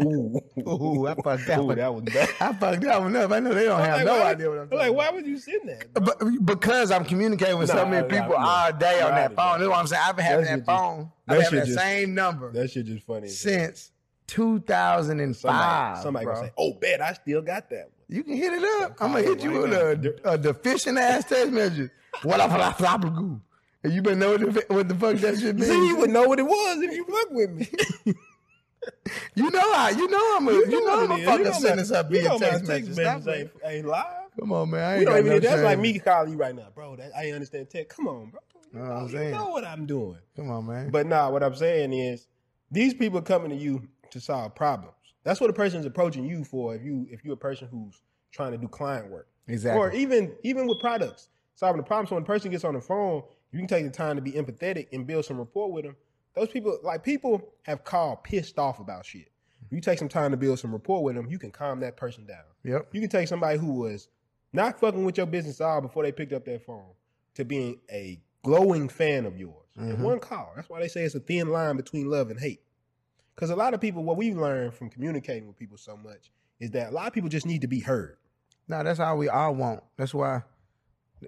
[0.02, 0.40] ooh.
[0.66, 1.76] Ooh, I fucked that Ooh, one.
[1.76, 2.28] that was bad.
[2.40, 3.30] I fucked that one up.
[3.30, 5.26] I know they don't have Like, no why- idea what I'm talking Like, why would
[5.26, 5.92] you send that?
[5.94, 6.04] bro?
[6.18, 8.46] But because I'm communicating with so many nah, people nah.
[8.66, 9.50] all day on Nah, that nah.
[9.52, 9.60] phone.
[9.60, 10.02] That's what I'm saying.
[10.04, 11.12] I've been having That that, phone.
[11.28, 13.28] I've been having that just- same number That shit just funny.
[13.28, 13.92] since
[14.32, 15.36] 2005.
[15.36, 16.34] somebody, somebody bro.
[16.34, 18.96] gonna say, "Oh, bet I still got that one." You can hit it up.
[19.00, 21.90] I'm gonna hit you with a, a deficient ass text message.
[22.22, 23.40] What up, flop, flop, goo.
[23.84, 25.66] And you better know what the, what the fuck that shit means.
[25.68, 28.14] See, you would know what it was if you fuck with me.
[29.36, 31.76] You know I, you know I'm a, you know, I'm what a fucking You know
[31.76, 32.92] this up you know my text message.
[32.94, 34.04] Stop messages ain't, ain't live.
[34.40, 34.82] Come on, man.
[34.82, 35.28] I ain't We don't even.
[35.34, 35.64] no that's shame.
[35.64, 36.96] like me calling you right now, bro.
[36.96, 37.96] That, I understand text.
[37.96, 38.40] Come on, bro.
[38.72, 39.30] You Know what I'm you saying?
[39.32, 40.18] know what I'm doing.
[40.34, 40.90] Come on, man.
[40.90, 42.26] But nah, what I'm saying is
[42.72, 44.94] these people coming to you to solve problems.
[45.24, 46.74] That's what a person's approaching you for.
[46.74, 49.80] If you if you're a person who's trying to do client work, exactly.
[49.80, 52.06] or even even with products, solving the problem.
[52.06, 54.32] So when a person gets on the phone, you can take the time to be
[54.32, 55.96] empathetic and build some rapport with them.
[56.34, 59.30] Those people, like people, have called pissed off about shit.
[59.70, 62.26] You take some time to build some rapport with them, you can calm that person
[62.26, 62.44] down.
[62.64, 62.88] yep.
[62.92, 64.08] You can take somebody who was
[64.52, 66.90] not fucking with your business at all before they picked up that phone
[67.34, 69.56] to being a glowing fan of yours.
[69.76, 70.00] In Mhm.
[70.00, 70.52] one call.
[70.56, 72.60] That's why they say it's a thin line between love and hate.
[73.34, 76.30] Because a lot of people, what we've learned from communicating with people so much
[76.60, 78.16] is that a lot of people just need to be heard.
[78.68, 79.82] No, that's how we all want.
[79.96, 80.42] That's why.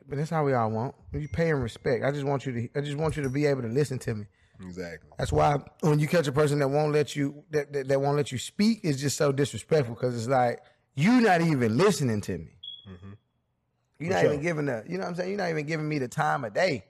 [0.09, 0.95] But that's how we all want.
[1.13, 2.05] You pay and respect.
[2.05, 2.69] I just want you to.
[2.79, 4.27] I just want you to be able to listen to me.
[4.61, 5.11] Exactly.
[5.19, 8.17] That's why when you catch a person that won't let you that that, that won't
[8.17, 10.61] let you speak, it's just so disrespectful because it's like
[10.95, 12.57] you're not even listening to me.
[12.89, 13.17] Mhm.
[13.99, 14.31] You're not sure.
[14.33, 14.85] even giving the.
[14.89, 15.31] You know what I'm saying?
[15.31, 16.85] You're not even giving me the time of day.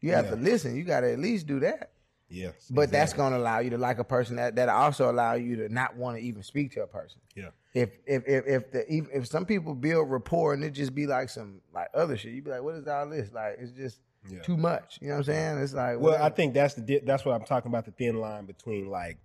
[0.00, 0.30] You have Yeah.
[0.32, 0.76] to listen.
[0.76, 1.92] You got to at least do that.
[2.28, 2.54] Yes.
[2.70, 5.56] But that's going to allow you to like a person that that also allow you
[5.56, 7.20] to not want to even speak to a person.
[7.36, 7.50] Yeah.
[7.72, 11.28] If if if if the if, some people build rapport and it just be like
[11.28, 13.32] some like other shit, you be like, what is all this?
[13.32, 14.40] Like it's just Yeah.
[14.42, 14.98] too much.
[15.00, 15.58] You know what I'm saying?
[15.58, 18.18] It's like Well, I think that's the di- that's what I'm talking about the thin
[18.20, 19.18] line between like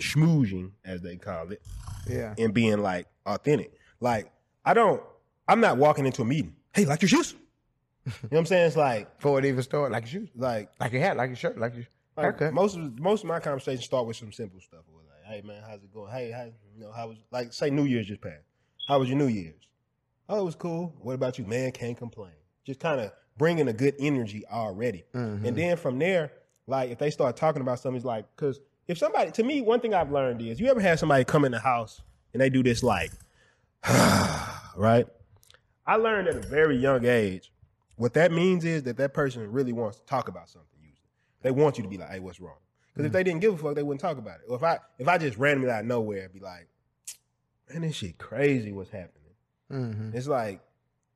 [0.00, 1.62] schmoozing, as they call it,
[2.08, 2.34] yeah.
[2.38, 3.72] and being like authentic.
[4.00, 4.32] Like
[4.64, 5.02] I don't,
[5.46, 6.54] I'm not walking into a meeting.
[6.72, 7.34] Hey, like your shoes?
[8.06, 8.66] You know what I'm saying?
[8.68, 11.36] It's like Before it even started, like your shoes, like, like your hat, like your
[11.36, 11.84] shirt, like your
[12.18, 12.54] like haircut.
[12.54, 14.80] most of most of my conversations start with some simple stuff.
[14.94, 16.12] Like, hey man, how's it going?
[16.12, 18.44] Hey, how you know how was like say New Year's just passed?
[18.86, 19.54] How was your New Year's?
[20.28, 20.94] Oh, it was cool.
[21.00, 21.44] What about you?
[21.44, 22.32] Man, can't complain.
[22.66, 25.04] Just kind of bringing a good energy already.
[25.14, 25.44] Mhm.
[25.46, 26.32] And then from there,
[26.66, 29.80] like if they start talking about something, it's like because if somebody to me, one
[29.80, 32.00] thing I've learned is you ever had somebody come in the house
[32.32, 33.10] and they do this like,
[34.76, 35.06] right?
[35.86, 37.50] I learned at a very young age.
[37.96, 40.68] What that means is that that person really wants to talk about something.
[41.42, 42.56] They want you to be like, "Hey, what's wrong?"
[42.92, 44.46] Because if they didn't give a fuck, they wouldn't talk about it.
[44.48, 46.68] Or if I if I just randomly out of nowhere be like,
[47.70, 48.72] "Man, this shit crazy.
[48.72, 49.14] What's happening?"
[49.70, 50.14] Mhm.
[50.14, 50.60] It's like,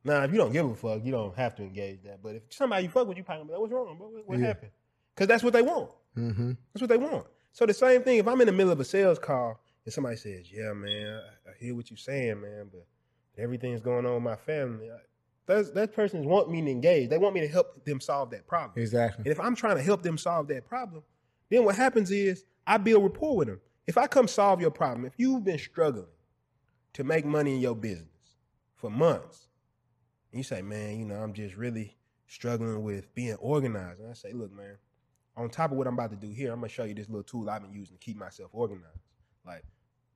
[0.04, 2.22] nah, if you don't give a fuck, you don't have to engage that.
[2.22, 4.08] But if somebody you fuck with, you probably be like, what's wrong, bro?
[4.08, 4.46] What, what Yeah.
[4.48, 4.70] happened?
[5.14, 5.90] Because that's what they want.
[6.16, 6.56] Mhm.
[6.72, 7.26] That's what they want.
[7.52, 10.16] So the same thing, if I'm in the middle of a sales call and somebody
[10.16, 12.86] says, yeah, man, I, I hear what you're saying, man, but
[13.38, 14.90] everything's going on with my family.
[14.90, 14.96] I,
[15.46, 17.10] that's, that person want me to engage.
[17.10, 18.72] They want me to help them solve that problem.
[18.76, 19.24] Exactly.
[19.24, 21.02] And if I'm trying to help them solve that problem,
[21.50, 23.60] then what happens is I build rapport with them.
[23.86, 26.06] If I come solve your problem, if you've been struggling
[26.92, 28.08] to make money in your business
[28.76, 29.48] for months,
[30.30, 34.00] and you say, man, you know, I'm just really struggling with being organized.
[34.00, 34.78] And I say, look, man,
[35.36, 37.22] on top of what I'm about to do here, I'm gonna show you this little
[37.22, 38.86] tool I've been using to keep myself organized.
[39.44, 39.64] Like,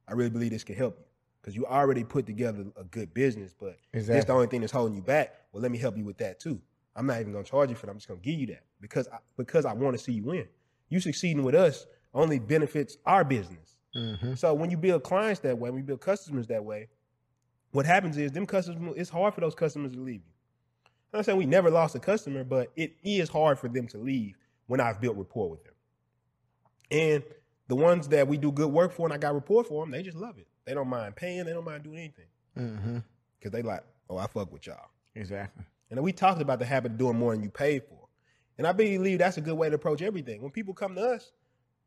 [0.09, 1.05] I really believe this can help you.
[1.47, 4.27] Because you already put together a good business, but this Exactly.
[4.27, 5.33] the only thing that's holding you back.
[5.53, 6.61] Well, let me help you with that too.
[6.97, 7.93] I'm not even gonna charge you for that.
[7.93, 10.49] I'm just gonna give you that because I, because I want to see you win.
[10.89, 13.77] You succeeding with us only benefits our business.
[13.95, 14.37] Mhm.
[14.37, 16.89] So when you build clients that way, when you build customers that way,
[17.71, 18.95] what happens is them customers.
[18.97, 20.33] It's hard for those customers to leave you.
[21.13, 23.99] I'm not saying we never lost a customer, but it is hard for them to
[23.99, 24.37] leave
[24.67, 25.75] when I've built rapport with them.
[26.91, 27.23] And
[27.69, 30.03] the ones that we do good work for and I got rapport for them, they
[30.03, 30.49] just love it.
[30.67, 31.45] They don't mind paying.
[31.45, 33.05] They don't mind doing anything Mhm.
[33.39, 34.91] because they like, oh, I fuck with y'all.
[35.15, 35.65] Exactly.
[35.91, 38.09] And we talked about the habit of doing more than you paid for.
[38.59, 40.43] And I believe that's a good way to approach everything.
[40.43, 41.31] When people come to us,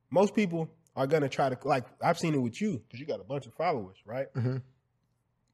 [0.09, 1.85] most people are gonna try to like.
[2.01, 4.31] I've seen it with you because you got a bunch of followers, right?
[4.33, 4.61] Mhm.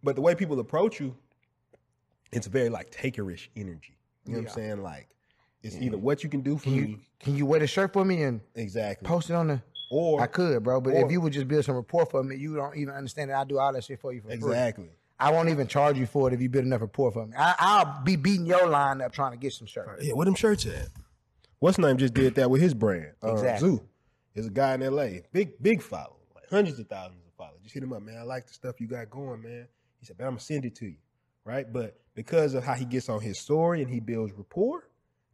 [0.03, 1.17] But the way people approach you,
[2.31, 3.97] it's very like takerish energy.
[4.25, 4.83] You know what I'm saying?
[4.83, 5.09] Like
[5.63, 7.93] it's either what you can do for Can you me, can you wear the shirt
[7.93, 9.61] for me and exactly, post it on the?
[9.97, 10.81] Or I could, bro.
[10.81, 13.29] But or- if you would just build some rapport for me, you don't even understand
[13.29, 14.35] that I do all that shit for you for free.
[14.35, 14.89] exactly.
[15.17, 17.33] I won't even charge you for it if you build enough rapport for me.
[17.37, 20.03] I, I'll be beating your line up trying to get some shirts.
[20.03, 20.89] Yeah, where them shirts at?
[21.59, 23.13] What's name just did that with his brand?
[23.23, 23.69] uh, Exactly.
[23.69, 23.81] Zoo.
[24.33, 25.23] There's a guy in L.A.
[25.31, 27.61] Big big follow, like hundreds of thousands of followers.
[27.63, 28.17] Just hit him up, man.
[28.17, 29.67] I like the stuff you got going, man.
[29.99, 30.97] He said, man, I'm gonna send it to you,
[31.45, 31.71] right?
[31.71, 34.89] But because of how he gets on his story and he builds rapport,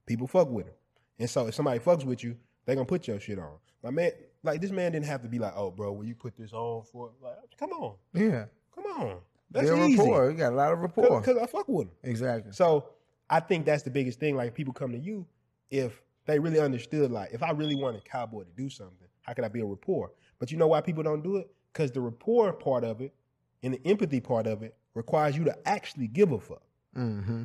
[0.05, 0.75] people fuck with him.
[1.17, 3.57] And so if somebody fucks with you, they gonna put your shit on.
[3.83, 4.11] My man,
[4.43, 6.83] like this man didn't have to be like, oh, bro, will you put this on
[6.91, 7.11] for?
[7.21, 9.17] Like, come on, Yeah, come on,
[9.51, 9.99] that's build easy.
[9.99, 10.31] rapport.
[10.31, 11.19] You got a lot of rapport.
[11.21, 11.91] Because I fuck with him.
[12.03, 12.51] Exactly.
[12.51, 12.89] So
[13.29, 14.35] I think that's the biggest thing.
[14.35, 15.25] Like people come to you
[15.69, 17.11] if they really understood.
[17.11, 20.11] Like if I really wanted Cowboy to do something, how could I be a rapport?
[20.39, 21.49] But you know why people don't do it?
[21.71, 23.13] Because the rapport part of it
[23.63, 26.63] and the empathy part of it requires you to actually give a fuck.
[26.97, 27.43] Mm-hmm.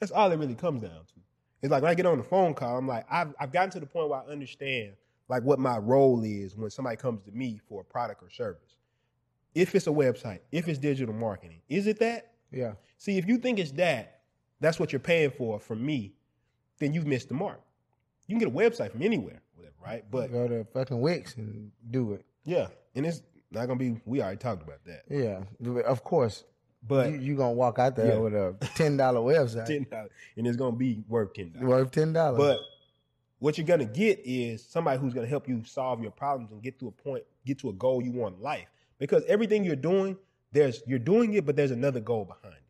[0.00, 1.14] That's all it really comes down to.
[1.62, 3.80] It's like when I get on the phone call, I'm like, I've I've gotten to
[3.80, 4.92] the point where I understand
[5.28, 8.76] like what my role is when somebody comes to me for a product or service.
[9.54, 12.32] If it's a website, if it's digital marketing, is it that?
[12.52, 12.72] Yeah.
[12.98, 14.20] See, if you think it's that,
[14.60, 16.12] that's what you're paying for from me,
[16.78, 17.60] then you've missed the mark.
[18.28, 20.04] You can get a website from anywhere, whatever, right?
[20.10, 22.24] But Go to fucking Wix and do it.
[22.44, 24.00] yeah, and it's not gonna be.
[24.04, 25.42] We already talked about that, Yeah.
[25.82, 26.44] Of course.
[26.86, 28.18] but you, you gonna walk out there Yeah.
[28.18, 31.68] with a ten dollar website ten dollars, and it's gonna be worth ten dollars.
[31.68, 32.38] worth ten dollars.
[32.38, 32.58] But
[33.38, 36.78] what you're gonna get is somebody who's gonna help you solve your problems and get
[36.80, 38.68] to a point, get to a goal you want in life.
[38.98, 40.16] Because everything you're doing,
[40.52, 42.62] there's you're doing it, but there's another goal behind it.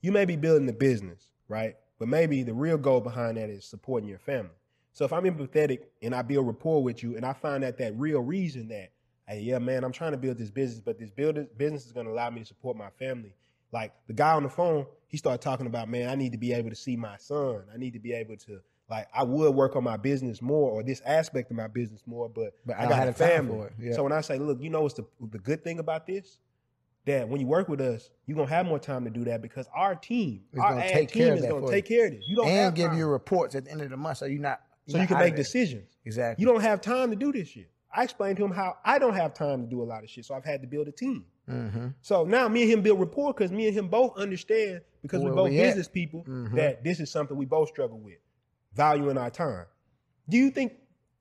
[0.00, 1.76] You may be building a business, right?
[1.98, 4.50] But maybe the real goal behind that is supporting your family.
[4.92, 7.98] So if I'm empathetic and I build rapport with you, and I find out that
[7.98, 8.90] real reason that,
[9.26, 12.30] hey, yeah, man, I'm trying to build this business, but this business is to allow
[12.30, 13.34] me to support my family.
[13.72, 16.52] Like the guy on the phone, he started talking about, man, I need to be
[16.52, 17.64] able to see my son.
[17.72, 18.60] I need to be able to,
[18.90, 22.28] like, I would work on my business more or this aspect of my business more,
[22.28, 23.70] but, But I got a family.
[23.78, 23.94] Yeah.
[23.94, 26.38] So when I say, look, you know what's the the good thing about this?
[27.06, 29.68] That when you work with us, you're gonna have more time to do that because
[29.74, 31.96] our team, It's our ad take team care of is gonna take you.
[31.96, 32.24] care of this.
[32.28, 32.98] You don't and give time.
[32.98, 34.60] you reports at the end of the month, so you're not.
[34.86, 35.96] so you're you can make decisions.
[36.06, 36.42] Exactly.
[36.42, 37.70] You don't have time to do this shit.
[37.94, 40.24] I explained to him how I don't have time to do a lot of shit,
[40.24, 41.24] so I've had to build a team.
[41.48, 41.88] Mm-hmm.
[42.02, 45.32] So now me and him build rapport because me and him both understand because we're
[45.34, 45.66] both we at.
[45.68, 46.54] business people Mhm.
[46.56, 48.16] that this is something we both struggle with,
[48.74, 49.66] valuing our time.
[50.28, 50.72] Do you think?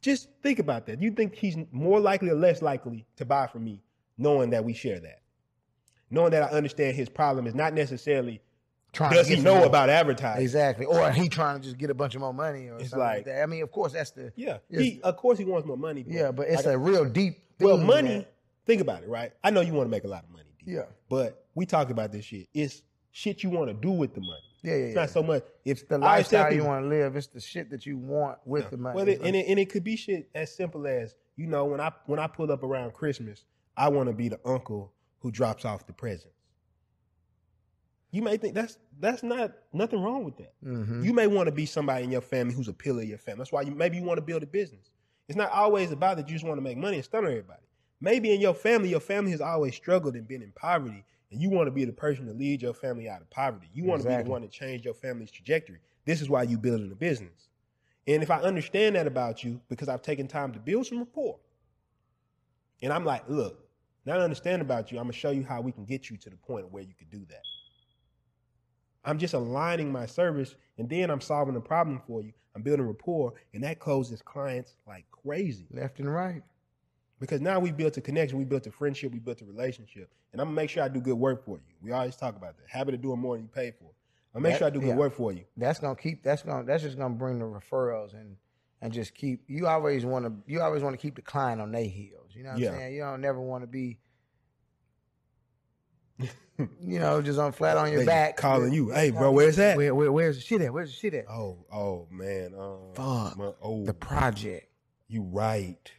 [0.01, 0.99] Just think about that.
[0.99, 3.81] Do you think he's more likely or less likely to buy from me,
[4.17, 5.21] knowing that we share that,
[6.11, 8.41] knowing that I understand his problem is not necessarily
[8.91, 9.65] Trying does to he get know more.
[9.65, 10.43] about advertising?
[10.43, 12.99] Exactly, or he trying to just get a bunch of more money, or It's something
[12.99, 13.43] like, like- that.
[13.43, 16.03] I mean, of course, that's the Yeah, he of course he wants more money.
[16.07, 17.39] yeah, but it's like, a real deep.
[17.59, 18.27] well, money.
[18.65, 19.33] Think about it, right?
[19.43, 20.49] I know you want to make a lot of money.
[20.65, 22.47] D, yeah, but we talked about this shit.
[22.53, 22.81] It's
[23.13, 24.43] shit you want to do with the money.
[24.63, 24.77] yeah, yeah.
[24.77, 25.01] It's yeah.
[25.01, 27.15] not so much if the I always tell lifestyle you want to live.
[27.15, 28.95] It's the shit that you want with the money.
[28.97, 31.79] Well, it, and, it, and it could be shit as simple as you know when
[31.79, 33.45] I when I pull up around Christmas,
[33.77, 36.35] I want to be the uncle who drops off the presents.
[38.11, 40.53] You may think that's that's not nothing wrong with that.
[40.63, 41.03] Mhm.
[41.03, 43.39] You may want to be somebody in your family who's a pillar of your family.
[43.39, 44.91] That's why you maybe you want to build a business.
[45.27, 47.61] It's not always about that you just want to make money and stun everybody.
[48.01, 51.49] Maybe in your family, your family has always struggled and been in poverty, and you
[51.49, 53.67] want to be the person to lead your family out of poverty.
[53.73, 55.79] You want to be the one to change your family's trajectory.
[56.05, 57.49] This is why you building a business.
[58.05, 61.39] And if I understand that about you, because I've taken time to build some rapport,
[62.83, 63.67] and I'm like, look,
[64.05, 66.29] now I understand about you, I'm gonna show you how we can get you to
[66.29, 67.41] the point where you could do that.
[69.03, 72.33] I'm just aligning my service, and then I'm solving the problem for you.
[72.55, 75.65] I'm building rapport, and that closes clients like crazy.
[75.71, 76.43] left and right.
[77.23, 80.41] Because now we built a connection, we built a friendship, we built a relationship, and
[80.41, 81.63] I'm gonna make sure I do good work for you.
[81.81, 83.91] We always talk about that habit of doing more than you pay for.
[84.35, 84.95] I make That- sure I do good yeah.
[84.97, 85.45] work for you.
[85.55, 86.21] That's gonna keep.
[86.21, 86.65] That's gonna.
[86.65, 88.35] That's just gonna bring the referrals and
[88.81, 89.41] and just keep.
[89.47, 90.33] You always want to.
[90.51, 92.31] You always want to keep the client on their heels.
[92.35, 92.71] You know what Yeah.
[92.71, 92.93] I'm saying?
[92.95, 93.99] You don't never want to be.
[96.19, 99.77] you know, just on flat on your They back, calling you, hey bro, where's that?
[99.77, 100.73] Where, where, where's the shit at?
[100.73, 101.25] Where's the shit at?
[101.29, 103.37] Oh, oh man, um, Fuck.
[103.37, 104.67] my- oh, The project.
[105.07, 105.89] you right.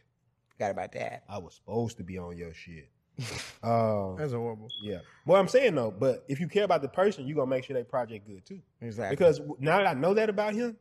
[0.57, 1.23] Forgot about that.
[1.29, 2.89] I was supposed to be on your shit.
[3.63, 4.67] Um, That's horrible.
[4.83, 4.99] yeah.
[5.25, 7.73] Well, I'm saying though, but if you care about the person, you're gonna make sure
[7.75, 8.59] they project good too.
[8.81, 9.15] Exactly.
[9.15, 10.77] Because now that I know that about him,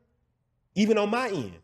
[0.74, 1.54] even on my end,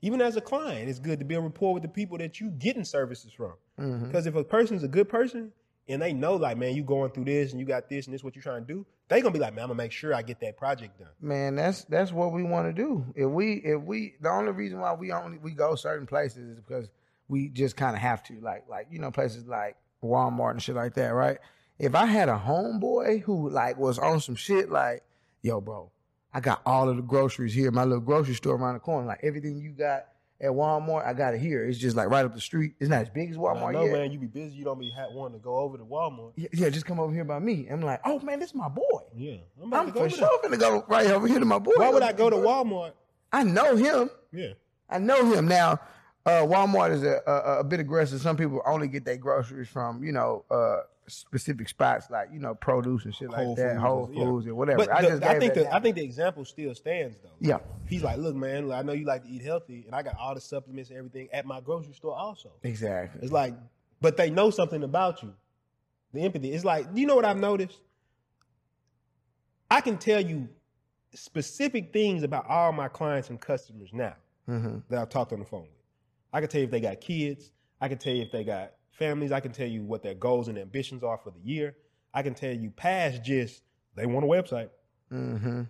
[0.00, 2.84] even as a client, it's good to build rapport with the people that you getting
[2.84, 3.52] services from.
[3.78, 4.06] Mhm.
[4.06, 5.52] Because if a person's a good person
[5.88, 8.24] and they know, like, man, you going through this and you got this and this
[8.24, 10.22] what you're trying to do, they gonna be like, man, I'm gonna make sure I
[10.22, 11.10] get that project done.
[11.20, 13.04] Man, that's that's what we want to do.
[13.14, 16.60] If we if we the only reason why we only we go certain places is
[16.60, 16.88] because
[17.28, 18.40] we just kind of have to.
[18.40, 21.38] Like like you know places like Walmart and shit like that, right?
[21.78, 25.02] If I had a homeboy who like was on some shit like,
[25.42, 25.90] yo, bro,
[26.32, 29.06] I got all of the groceries here, my little grocery store around the corner.
[29.06, 30.06] Like everything you got
[30.40, 31.64] at Walmart, I got it here.
[31.64, 32.74] It's just like right up the street.
[32.78, 34.56] It's not as big as Walmart know, man, you be busy.
[34.56, 36.32] You don't be wanting to go over to Walmart.
[36.36, 37.68] Yeah, yeah, just come over here by me.
[37.70, 38.82] I'm like, oh man, this is my boy.
[39.16, 41.72] Yeah, I'm, I'm for sure finna go right over here to my boy.
[41.76, 42.92] Why would I go to Walmart?
[43.32, 44.10] I know him.
[44.32, 44.52] Yeah,
[44.88, 45.80] I know him now.
[46.26, 48.20] Uh, Walmart is a, a a bit aggressive.
[48.20, 52.54] Some people only get their groceries from you know uh, specific spots like you know
[52.56, 54.24] produce and shit Whole like that, Foods, Whole yeah.
[54.24, 54.78] Foods and whatever.
[54.78, 57.30] but I the- just I think the, I think the example still stands though.
[57.38, 57.58] yeah,
[57.88, 60.34] He's like, look, man, I know you like to eat healthy, and I got all
[60.34, 62.50] the supplements and everything at my grocery store also.
[62.64, 63.20] exactly.
[63.22, 63.54] It's like,
[64.00, 65.32] but they know something about you.
[66.12, 66.52] The empathy.
[66.52, 67.78] It's like, you know what I've noticed?
[69.70, 70.48] I can tell you
[71.14, 74.14] specific things about all my clients and customers now
[74.46, 75.70] hmm that I've talked on the phone with.
[76.36, 77.50] I can tell you if they got kids.
[77.80, 79.32] I can tell you if they got families.
[79.32, 81.76] I can tell you what their goals and ambitions are for the year.
[82.12, 83.62] I can tell you past just
[83.94, 84.68] they want a website.
[85.08, 85.62] hmm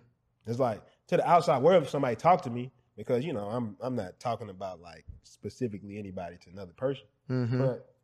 [0.45, 3.77] It's like to the outside world, if somebody talk to me, because you know I'm
[3.79, 7.95] I'm not talking about like specifically anybody to another person, hmm but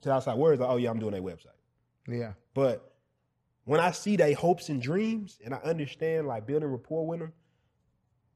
[0.00, 1.60] to the outside world, it's like, oh yeah, I'm doing a website.
[2.08, 2.32] Yeah.
[2.54, 2.92] But
[3.66, 7.32] when I see their hopes and dreams, and I understand like building rapport with them,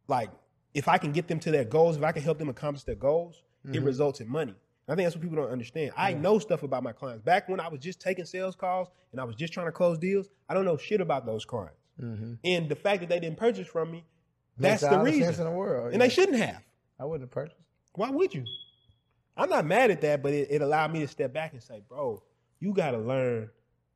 [0.07, 0.31] like
[0.75, 2.95] if I can get them to their goals, if I can help them accomplish their
[2.95, 3.85] goals, it Mhm.
[3.87, 4.55] results in money.
[4.87, 5.93] I think that's what people don't understand.
[5.97, 6.19] I Yeah.
[6.19, 7.23] know stuff about my clients.
[7.23, 9.99] Back when I was just taking sales calls and I was just trying to close
[9.99, 11.83] deals, I don't know shit about those clients.
[11.99, 14.05] hmm And the fact that they didn't purchase from me,
[14.57, 15.35] that's the the reason.
[15.35, 15.87] in the world.
[15.87, 15.99] And yeah.
[15.99, 16.63] they shouldn't have.
[16.99, 17.61] I wouldn't have purchased.
[17.95, 18.45] Why would you?
[19.37, 21.83] I'm not mad at that, but it, it allowed me to step back and say,
[21.87, 22.23] bro,
[22.61, 23.51] you got to learn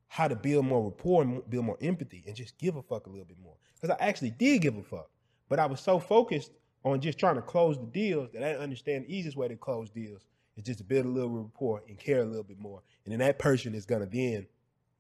[0.09, 3.11] how to build more rapport and build more empathy and just give a fuck a
[3.11, 3.57] little bit more.
[3.81, 5.09] Because I actually did give a fuck,
[5.49, 6.53] but I was so focused
[6.85, 9.91] on just trying to close the deals that I understand the easiest way to close
[9.91, 10.25] deals
[10.57, 12.83] is just to build a little rapport and care a little bit more.
[13.05, 14.47] And then that person is going to then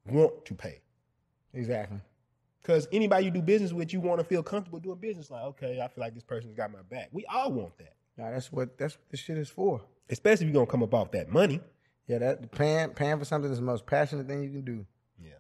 [0.07, 0.81] want to pay.
[1.53, 1.99] Exactly.
[2.63, 5.31] Because anybody you do business with, you want to feel comfortable doing business.
[5.31, 7.09] Like, okay, I feel like this person's got my back.
[7.13, 9.83] We all want that, Now that's what that's what this shit is for.
[10.09, 11.61] especially if you're going to come up off that money.
[12.07, 14.87] Yeah, that paying paying for something is the most passionate thing you can do.
[15.21, 15.31] Yeah.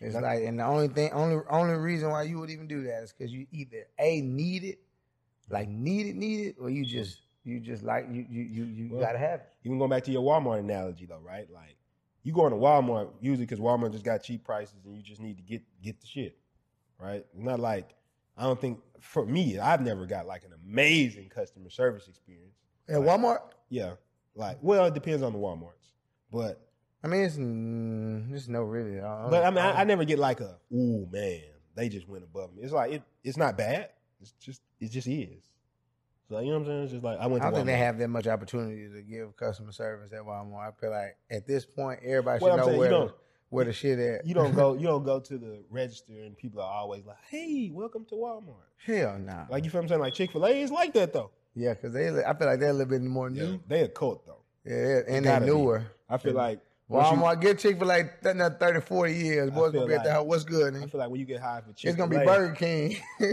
[0.00, 3.02] It's like, and the only thing, only only reason why you would even do that
[3.02, 4.78] is because you either a need it,
[5.50, 8.88] like need it, need it, or you just you just like you you you you
[8.92, 9.46] Well, gotta have it.
[9.64, 11.48] even going back to your Walmart analogy though, right?
[11.52, 11.76] Like
[12.22, 15.36] you going to Walmart usually because Walmart just got cheap prices and you just need
[15.36, 16.36] to get get the shit,
[16.98, 17.24] right?
[17.34, 17.94] It's not like
[18.36, 22.54] I don't think for me, I've never got like an amazing customer service experience.
[22.88, 23.38] At Like- Walmart,
[23.68, 23.92] Yeah,
[24.34, 25.92] like well, it depends on the WalMarts,
[26.32, 26.60] but
[27.04, 28.98] I mean, it's mm, it's no really.
[29.00, 31.42] but I mean, I, I never get like a ooh man,
[31.76, 32.62] they just went above me.
[32.64, 33.90] It's like it, it's not bad.
[34.20, 35.42] It's just it just is.
[36.28, 36.82] So you know what I'm saying?
[36.84, 37.42] It's just like I went.
[37.42, 40.68] I to don't think they have that much opportunity to give customer service at Walmart.
[40.68, 43.14] I feel like at this point, everybody Well, should know saying, where the,
[43.50, 44.26] where the shit at.
[44.26, 44.74] You don't go.
[44.78, 48.54] You don't go to the register and people are always like, "Hey, welcome to Walmart."
[48.84, 49.46] Hell no.
[49.48, 50.00] Like you feel what I'm saying?
[50.00, 51.30] Like Chick Fil A is like that though.
[51.54, 53.60] yeah, because they, I feel like they're a little bit more new.
[53.68, 54.42] they a cult though.
[54.64, 55.46] Yeah, and they be.
[55.46, 55.84] newer.
[56.08, 59.50] I feel like once you- Walmart, get Chick Fil A, another 30, 40 years.
[59.50, 60.24] Boys gonna be at the house.
[60.26, 60.74] What's good?
[60.76, 62.96] I feel like when you get hired for Chick It's gonna be Burger King.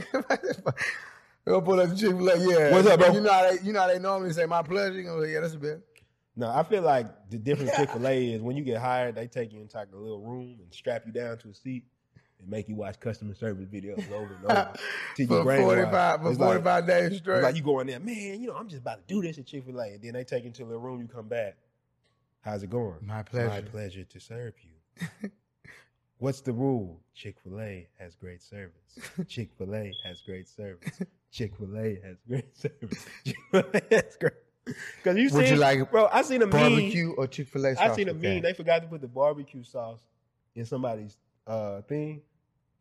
[1.45, 2.37] They'll pull up to Chick Fil A.
[2.37, 3.11] Yeah, What's up, bro?
[3.13, 4.93] You know how they, you know how they normally say my pleasure.
[4.93, 5.81] You gonna say, yeah, that's a bit.
[6.35, 9.27] No, I feel like the difference Chick Fil A is when you get hired, they
[9.27, 11.83] take you into like a little room and strap you down to a seat
[12.39, 14.73] and make you watch customer service videos over and over
[15.15, 17.43] till For your brain forty for It's like- forty five days It's straight.
[17.43, 18.39] like you go in there, man.
[18.41, 20.23] You know, I'm just about to do this at Chick Fil A, and then they
[20.23, 21.01] take you into a little room.
[21.01, 21.55] You come back.
[22.43, 22.95] How's it going?
[23.01, 23.49] My pleasure.
[23.49, 24.03] My pleasure.
[24.03, 25.29] to serve you.
[26.17, 26.99] What's the rule?
[27.15, 28.97] Chick Fil A has great service.
[29.27, 31.01] Chick Fil A has great service.
[31.31, 33.05] Chick Fil A has great service.
[33.25, 34.33] Chick Fil A has great.
[34.65, 36.07] Because you Would you like bro?
[36.11, 36.51] I seen a meme.
[36.51, 37.75] Barbecue or Chick Fil A?
[37.77, 38.41] I seen a meme.
[38.41, 40.01] They forgot to put the barbecue sauce
[40.55, 41.17] in somebody's
[41.47, 42.21] uh, thing.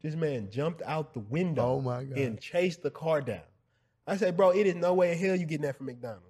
[0.03, 2.19] This man jumped out the window Oh my god!
[2.19, 3.43] and chased the car down.
[4.07, 6.27] I said, bro, it is no way in hell you getting that from McDonald's.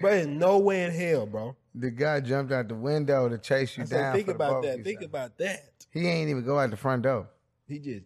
[0.00, 1.56] Bro, it's no way in hell, bro.
[1.74, 4.14] the guy jumped out the window to chase you I said, down.
[4.14, 4.84] think about that.
[4.84, 5.06] Think sauce.
[5.06, 5.70] about that.
[5.90, 7.28] He ain't even go out the front door,
[7.68, 8.04] He just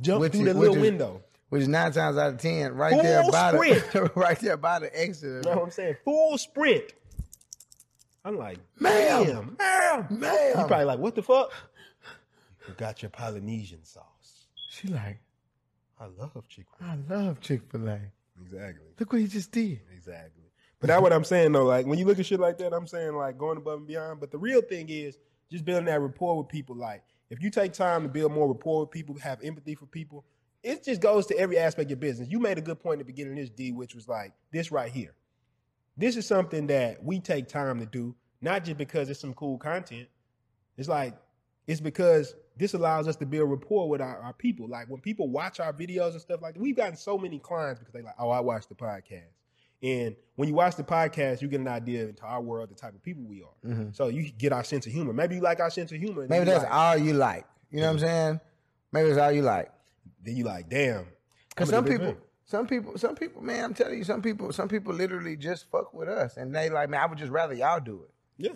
[0.00, 1.22] jumped Which through is- the little is- window.
[1.48, 3.92] which is nine times out of ten, right Full there by sprint.
[3.92, 5.44] the right there by the exit.
[5.44, 5.96] You know what I'm saying?
[6.04, 6.84] Full sprint.
[8.24, 9.56] I'm like, Ma'am.
[9.58, 10.48] ma'am, ma'am.
[10.48, 11.52] You probably like, what the fuck?
[12.60, 14.46] You forgot your Polynesian sauce.
[14.70, 15.20] she like,
[16.00, 17.92] I love Chick Fil I love Chick Fil A.
[17.92, 18.00] A.
[18.42, 18.86] Exactly.
[18.98, 19.80] Look what he just did.
[19.96, 20.42] Exactly.
[20.86, 21.64] But that's what I'm saying though.
[21.64, 24.20] Like when you look at shit like that, I'm saying like going above and beyond.
[24.20, 25.18] But the real thing is
[25.50, 26.76] just building that rapport with people.
[26.76, 30.24] Like if you take time to build more rapport with people, have empathy for people,
[30.62, 32.28] it just goes to every aspect of your business.
[32.30, 34.70] You made a good point at the beginning of this, D, which was like this
[34.70, 35.12] right here.
[35.96, 39.58] This is something that we take time to do, not just because it's some cool
[39.58, 40.06] content.
[40.76, 41.16] It's like,
[41.66, 44.68] it's because this allows us to build rapport with our, our people.
[44.68, 47.80] Like when people watch our videos and stuff like that, we've gotten so many clients
[47.80, 49.32] because they like, oh, I watched the podcast.
[49.82, 52.94] And when you watch the podcast, you get an idea into our world, the type
[52.94, 53.70] of people we are.
[53.70, 53.90] Mm-hmm.
[53.92, 55.12] So you get our sense of humor.
[55.12, 56.26] Maybe you like our sense of humor.
[56.28, 57.46] Maybe that's like, all you like.
[57.70, 58.06] You know what I'm mm-hmm.
[58.06, 58.40] saying?
[58.92, 59.70] Maybe that's all you like.
[60.22, 61.06] then you like, damn.
[61.50, 62.16] Because some people, this.
[62.46, 65.94] some people, some people, man, I'm telling you, some people, some people literally just fuck
[65.94, 68.10] with us, and they like, man, I would just rather y'all do it.
[68.36, 68.54] Yeah.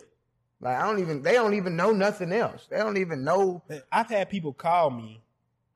[0.60, 2.66] Like I don't even, they don't even know nothing else.
[2.70, 3.62] They don't even know.
[3.90, 5.22] I've had people call me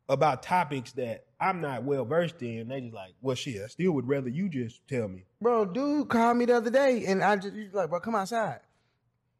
[0.09, 2.69] about topics that I'm not well versed in.
[2.69, 5.25] They just like, well, shit, I still would rather you just tell me.
[5.41, 8.61] Bro, dude called me the other day, and I just he's like, bro, come outside.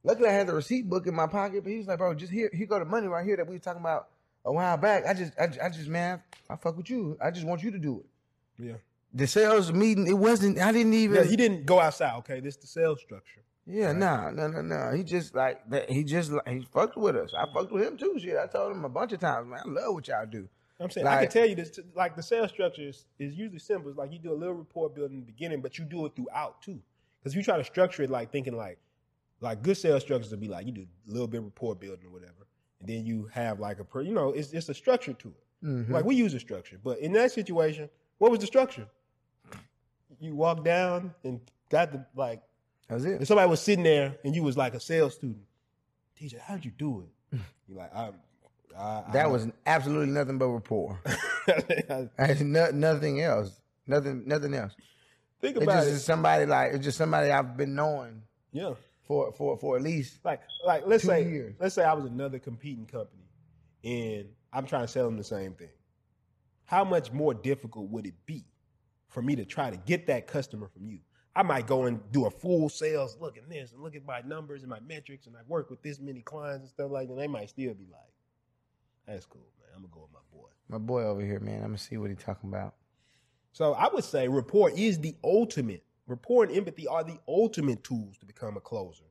[0.03, 2.33] Luckily, I had the receipt book in my pocket, but he was like, bro, just
[2.33, 4.09] here, here go the money right here that we were talking about
[4.45, 5.07] a while back.
[5.07, 7.17] I just, I, just- I just, man, I fuck with you.
[7.23, 8.63] I just want you to do it.
[8.63, 8.75] Yeah.
[9.15, 10.59] The sales meeting, it wasn't.
[10.59, 11.17] I didn't even.
[11.17, 12.17] Yeah, he didn't go outside.
[12.19, 13.43] Okay, this is the sales structure.
[13.67, 14.93] Yeah, no, no, no, no.
[14.95, 15.89] He just like that.
[15.91, 17.33] He just like he fucked with us.
[17.37, 18.19] I fucked with him too.
[18.19, 19.61] Shit, I told him a bunch of times, man.
[19.65, 20.49] I love what y'all do.
[20.79, 21.79] I'm saying I can tell you this.
[21.95, 23.89] Like the sales structure is, is usually simple.
[23.89, 26.15] It's like you do a little rapport building in the beginning, but you do it
[26.15, 26.79] throughout too.
[27.21, 28.79] Because if you try to structure it like thinking like,
[29.41, 32.07] like good sales structures would be like you do a little bit of rapport building
[32.07, 32.47] or whatever,
[32.81, 35.67] and then you have like a per, you know, it's it's a structure to it.
[35.67, 35.91] Mhm.
[35.91, 37.89] Like we use a structure, but in that situation,
[38.19, 38.87] what was the structure?
[40.21, 41.41] You walk down and
[41.71, 42.43] got the like.
[42.95, 43.23] That's it.
[43.23, 45.43] If somebody was sitting there and you was like a sales student,
[46.17, 47.01] teacher, how'd you do
[47.33, 47.37] it?
[47.37, 47.43] Hmm.
[47.69, 48.11] You're like, I,
[48.79, 51.01] I That I- was absolutely nothing but rapport.
[52.17, 53.61] That's no, nothing else.
[53.87, 54.23] Nothing.
[54.27, 54.73] Nothing else.
[55.41, 56.05] Think about it just it.
[56.05, 58.23] somebody like it's just somebody I've been knowing
[58.53, 58.73] Yeah.
[59.03, 60.19] for for for at least.
[60.25, 61.55] Like, like let's say, years.
[61.61, 63.25] let's say I was another competing company,
[63.85, 65.69] and I'm trying to sell them the same thing.
[66.65, 68.47] How much more difficult would it be
[69.09, 71.01] for me to try to get that customer from you?
[71.37, 74.21] I might go and do a full sales look at this and look at my
[74.21, 77.17] numbers and my metrics, and I work with this many clients and stuff like that.
[77.17, 78.13] They might still be like,
[79.07, 79.71] "That's cool, man.
[79.75, 81.57] I'm gonna go with my boy." My boy over here, man.
[81.57, 82.75] I'm gonna see what he's talking about.
[83.53, 85.85] So I would say rapport is the ultimate.
[86.07, 89.05] Rapport and empathy are the ultimate tools to become a closer.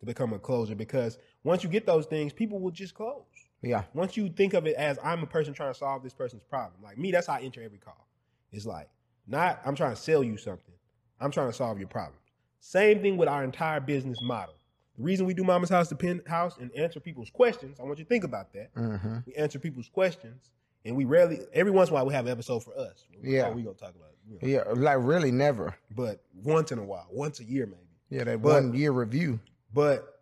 [0.00, 3.24] To become a closer, because once you get those things, people will just close.
[3.62, 3.84] Yeah.
[3.94, 6.80] Once you think of it as I'm a person trying to solve this person's problem,
[6.82, 8.06] like me, that's how I enter every call.
[8.52, 8.88] It's like
[9.26, 10.74] not I'm trying to sell you something.
[11.20, 12.18] I'm trying to solve your problem.
[12.60, 14.54] Same thing with our entire business model.
[14.96, 18.04] The reason we do Mama's House to Penthouse and answer people's questions, I want you
[18.04, 18.74] to think about that.
[18.74, 19.18] Mm-hmm.
[19.26, 20.50] We answer people's questions,
[20.84, 23.04] and we rarely, every once in a while, we have an episode for us.
[23.22, 23.50] Yeah.
[23.50, 24.42] we gonna talk about it.
[24.42, 24.64] you know.
[24.66, 24.72] Yeah.
[24.74, 25.76] Like really, never.
[25.94, 27.82] But once in a while, once a year maybe.
[28.10, 28.24] Yeah.
[28.24, 29.38] That But- one year review.
[29.72, 30.20] But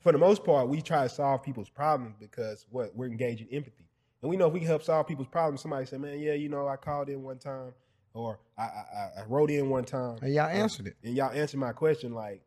[0.00, 3.84] for the most part, we try to solve people's problems because what we're engaging empathy,
[4.22, 5.60] and we know if we can help solve people's problems.
[5.62, 7.72] Somebody say, "Man, yeah, you know, I called in one time,
[8.14, 10.96] or I I, I- wrote in one time, And y'all answered it.
[11.04, 12.12] and y'all answered my question.
[12.14, 12.42] Like,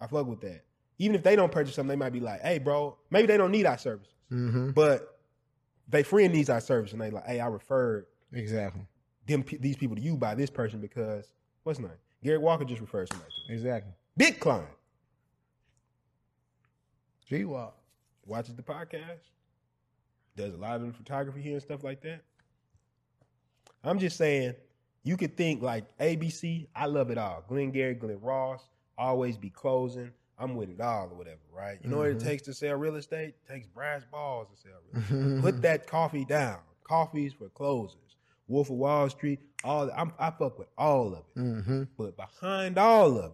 [0.00, 0.62] I fuck with that.
[0.98, 3.50] Even if they don't purchase something, they might be like, "Hey, bro, maybe they don't
[3.52, 4.70] need our services, Mm-hmm.
[4.72, 5.18] but
[5.88, 8.82] they friend needs our service, and they like, hey, I referred Exactly.
[9.26, 11.32] them these people to you by this person because
[11.64, 11.96] what's his name?
[12.22, 13.54] Gary Walker just referred somebody to me.
[13.56, 13.92] Exactly.
[14.16, 14.68] Big client
[17.26, 17.76] G Walk.
[18.26, 19.20] watches the podcast,
[20.36, 22.20] does a lot of the photography here and stuff like that.
[23.82, 24.54] I'm just saying,
[25.02, 26.68] you could think like ABC.
[26.74, 27.44] I love it all.
[27.48, 28.62] Glenn Gary, Glen Ross,
[28.98, 30.10] always be closing.
[30.38, 31.78] I'm with it all or whatever, right?
[31.82, 32.24] You know what it Mhm.
[32.24, 33.34] takes to sell real estate?
[33.44, 35.14] It takes brass balls to sell real estate.
[35.16, 35.40] Mm-hmm.
[35.42, 36.58] Put that coffee down.
[36.84, 38.16] Coffees for closers.
[38.48, 39.38] Wolf of Wall Street.
[39.62, 39.90] All.
[39.94, 41.38] I'm, I fuck with all of it.
[41.38, 41.82] Mm-hmm.
[41.98, 43.32] But behind all of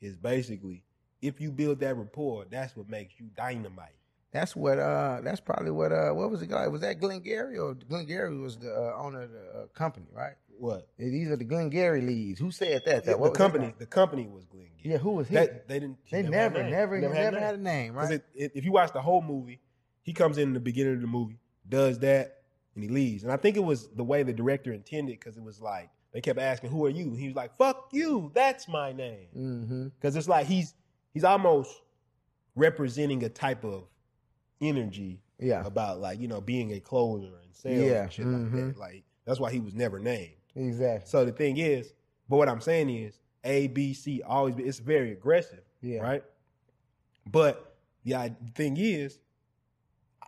[0.00, 0.82] it is basically
[1.20, 3.92] if you build that rapport, that's what makes you dynamite.
[4.32, 4.78] That's what.
[4.78, 5.92] Uh, that's probably what.
[5.92, 6.66] Uh, what was the guy?
[6.68, 10.34] Was that Glengarry or Glengarry was the uh, owner of the uh, company, right?
[10.58, 10.88] What?
[10.98, 12.40] These are the Glengarry leads.
[12.40, 13.04] Who said that?
[13.04, 14.66] the That what was company, the company was Glenn.
[14.82, 14.92] Gary.
[14.94, 15.34] Yeah, who was he?
[15.34, 15.98] That, they didn't.
[16.10, 17.94] they never, never, He never, had a had a name.
[17.94, 18.10] right?
[18.12, 19.60] it- it- if you watch the whole movie,
[20.02, 21.38] he comes in, the beginning of the movie,
[21.68, 22.42] does that,
[22.74, 23.22] and he leaves.
[23.24, 26.20] And I think it was the way the director intended because it was like they
[26.20, 29.88] kept asking, "Who are you?" And he was like, "Fuck you, that's my name." mm-hmm.
[29.88, 30.74] Because it's like he's
[31.12, 31.70] he's almost
[32.54, 33.84] representing a type of
[34.60, 38.36] energy Yeah, about like you know being a closer and sales Yeah, and shit like
[38.42, 38.68] mhm.
[38.72, 38.78] that.
[38.78, 40.32] Like that's why he was never named.
[40.54, 41.08] Exactly.
[41.08, 41.92] So the thing is,
[42.28, 46.00] but what I'm saying is A, B, C always be it's very aggressive, Yeah.
[46.00, 46.24] right?
[47.26, 49.18] But the thing is,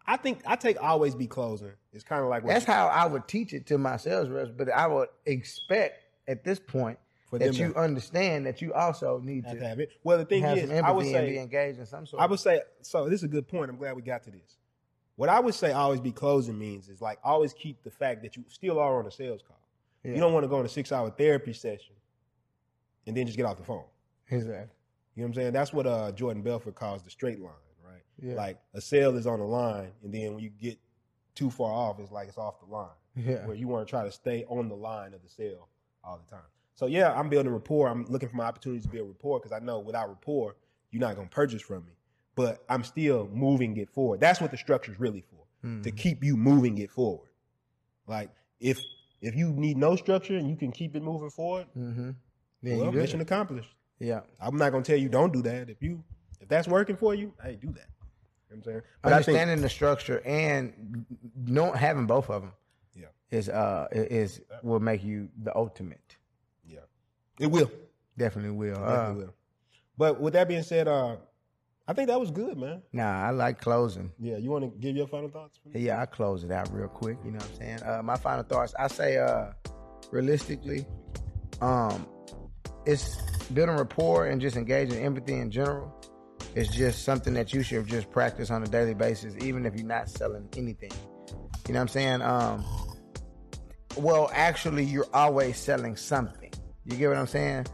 [0.06, 1.72] I think I take always be closing.
[1.92, 4.50] It's kind of like what That's how I would teach it to my sales reps,
[4.50, 6.98] but I would expect at this point
[7.32, 9.90] that you to understand that you also need to have it.
[10.02, 12.22] Well, the thing is, I would and be say engaged in some sort.
[12.22, 13.08] I would say so.
[13.08, 13.70] This is a good point.
[13.70, 14.56] I'm glad we got to this.
[15.16, 18.36] what I would say always be closing means is like always keep the fact that
[18.36, 19.60] you still are on a sales call.
[20.04, 20.12] Yeah.
[20.12, 21.94] You don't want to go on a six hour therapy session
[23.06, 23.84] and then just get off the phone.
[24.30, 24.76] Exactly.
[25.14, 25.52] You know what I'm saying?
[25.52, 27.52] That's what uh, Jordan Belfort calls the straight line,
[27.84, 28.02] right?
[28.22, 28.34] Yeah.
[28.34, 30.78] Like a sale is on the line, and then when you get
[31.34, 32.88] too far off, it's like it's off the line.
[33.16, 33.44] Yeah.
[33.46, 35.68] Where you want to try to stay on the line of the sale
[36.04, 36.46] all the time.
[36.74, 37.88] So yeah, I'm building rapport.
[37.88, 40.56] I'm looking for my opportunities to build rapport because I know without rapport,
[40.90, 41.92] you're not gonna purchase from me.
[42.36, 44.20] But I'm still moving it forward.
[44.20, 45.44] That's what the structure is really for.
[45.66, 45.82] Mm-hmm.
[45.82, 47.28] To keep you moving it forward.
[48.06, 48.30] Like
[48.60, 48.78] if
[49.20, 52.10] if you need no structure and you can keep it moving forward, Mm-hmm.
[52.62, 53.70] Then well, mission accomplished.
[53.98, 54.20] Yeah.
[54.38, 55.70] I'm not gonna tell you don't do that.
[55.70, 56.04] If you
[56.40, 57.88] if that's working for you, hey, do that.
[58.50, 58.82] You know what I'm saying?
[59.02, 61.06] But I think Understanding the structure and
[61.46, 62.52] not having both of them
[62.94, 63.06] Yeah.
[63.30, 66.16] is uh is will make you the ultimate.
[66.66, 66.80] Yeah.
[67.38, 67.70] It will.
[68.18, 68.74] Definitely will.
[68.74, 69.34] It Uh, definitely will.
[69.96, 71.16] But with that being said, uh
[71.88, 72.82] I think that was good, man.
[72.92, 74.12] nah, I like closing.
[74.20, 75.58] Yeah, you want to give your final thoughts?
[75.74, 77.18] Yeah, I close it out real quick.
[77.24, 77.82] You know what I'm saying?
[77.82, 78.74] Uh, my final thoughts.
[78.78, 79.46] I say, uh,
[80.12, 80.86] realistically,
[81.60, 82.06] um,
[82.86, 83.16] it's
[83.52, 85.92] building rapport and just engaging empathy in general.
[86.54, 89.86] It's just something that you should just practice on a daily basis, even if you're
[89.86, 90.90] not selling anything.
[91.66, 92.22] You know what I'm saying?
[92.22, 92.64] Um,
[93.96, 96.52] well, actually, you're always selling something.
[96.84, 97.66] You get what I'm saying?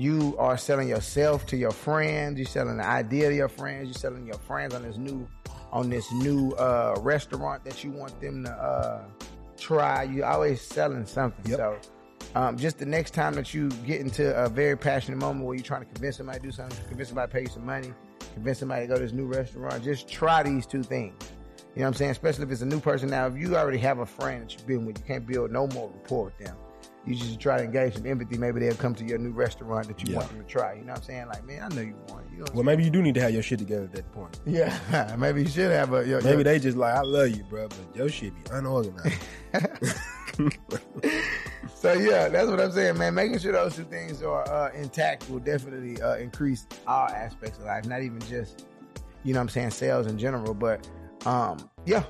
[0.00, 2.38] You are selling yourself to your friends.
[2.38, 3.88] You're selling the idea to your friends.
[3.88, 5.28] You're selling your friends on this new,
[5.72, 9.02] on this new uh, restaurant that you want them to uh,
[9.58, 10.04] try.
[10.04, 11.50] You're always selling something.
[11.50, 11.58] Yep.
[11.58, 11.78] So,
[12.34, 15.62] um, just the next time that you get into a very passionate moment where you're
[15.62, 17.92] trying to convince somebody to do something, convince somebody to pay you some money,
[18.32, 21.12] convince somebody to go to this new restaurant, just try these two things.
[21.74, 22.12] You know what I'm saying?
[22.12, 23.10] Especially if it's a new person.
[23.10, 25.66] Now, if you already have a friend that you've been with, you can't build no
[25.66, 26.56] more rapport with them.
[27.06, 28.36] You just try to engage some empathy.
[28.36, 30.18] Maybe they'll come to your new restaurant that you Yeah.
[30.18, 30.74] want them to try.
[30.74, 31.26] You know what I'm saying?
[31.28, 32.26] Like, man, I know you want.
[32.30, 34.38] You know Well, maybe you do need to have your shit together at that point.
[34.46, 36.06] Yeah, maybe you should have a.
[36.06, 39.18] Your, Maybe your- they just like, I love you, bro, but your shit be unorganized.
[41.74, 43.14] So yeah, that's what I'm saying, man.
[43.14, 47.64] Making sure those two things are uh, intact will definitely uh, increase all aspects of
[47.64, 48.66] life, not even just
[49.24, 50.86] you know what I'm saying sales in general, but
[51.24, 52.04] um, yeah,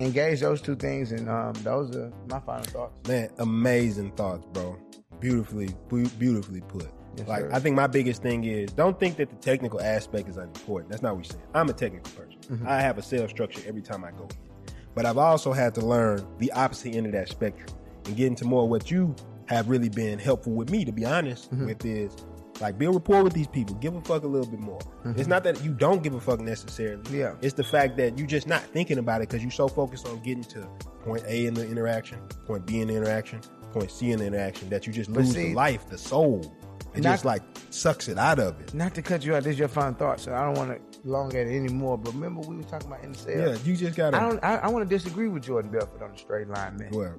[0.00, 3.08] engage those two things, and um, those are my final thoughts.
[3.08, 4.76] Man, amazing thoughts, bro.
[5.20, 6.88] Beautifully, bu- beautifully put.
[7.16, 7.50] Yes, like, sir.
[7.52, 10.90] I think my biggest thing is don't think that the technical aspect is unimportant.
[10.90, 11.42] That's not what we're saying.
[11.54, 12.40] I'm a technical person.
[12.50, 12.66] Mm-hmm.
[12.68, 14.74] I have a sales structure every time I go in.
[14.94, 17.68] But I've also had to learn the opposite end of that spectrum
[18.06, 19.14] and get into more what you
[19.46, 21.66] have really been helpful with me, to be honest, Mm-hmm.
[21.66, 22.16] with is
[22.60, 23.74] like build rapport with these people.
[23.76, 24.80] Give a fuck a little bit more.
[25.16, 27.02] It's not that you don't give a fuck necessarily.
[27.04, 27.16] Mm-hmm.
[27.16, 27.34] Yeah.
[27.42, 30.18] It's the fact that you're just not thinking about it because you're so focused on
[30.22, 30.66] getting to
[31.04, 33.40] point A in the interaction, point B in the interaction,
[33.72, 36.54] point C in the interaction that you just lose see- the life, the soul.
[36.94, 38.72] It Not- just like sucks it out of it.
[38.72, 41.00] Not to cut you out, this is your final thought, so I don't want to
[41.04, 41.98] elongate it anymore.
[41.98, 44.16] But remember, we were talking about in the Yeah, you just gotta.
[44.16, 44.44] I don't.
[44.44, 46.90] I, I want to disagree with Jordan Belfort on the straight line, man.
[46.92, 47.16] well,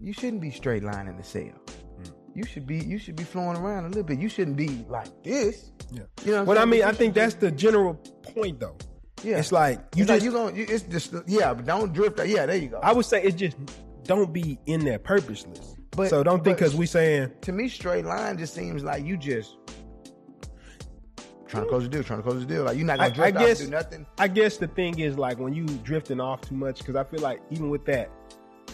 [0.00, 1.54] You shouldn't be straight line in the sale.
[2.36, 2.76] You should be.
[2.76, 4.18] You should be flowing around a little bit.
[4.18, 5.72] You shouldn't be like this.
[5.90, 6.02] yeah.
[6.22, 6.44] You know.
[6.44, 6.82] What I mean.
[6.84, 7.94] I think that's the general
[8.34, 8.76] point, though.
[9.22, 9.38] Yeah.
[9.38, 10.24] It's like you You just.
[10.24, 10.54] you gonna.
[10.54, 12.20] You, it's just yeah, but don't drift.
[12.26, 12.78] Yeah, there you go.
[12.82, 13.56] I would say it's just
[14.04, 15.74] don't be in there purposeless.
[15.92, 19.16] But- so don't think because we saying to me, straight line just seems like you
[19.16, 19.56] just
[21.48, 22.64] trying to close the deal, trying to close the deal.
[22.64, 24.06] Like you're not gonna I drift off guess do nothing.
[24.18, 27.20] I guess the thing is like when you drifting off too much because I feel
[27.20, 28.10] like even with that,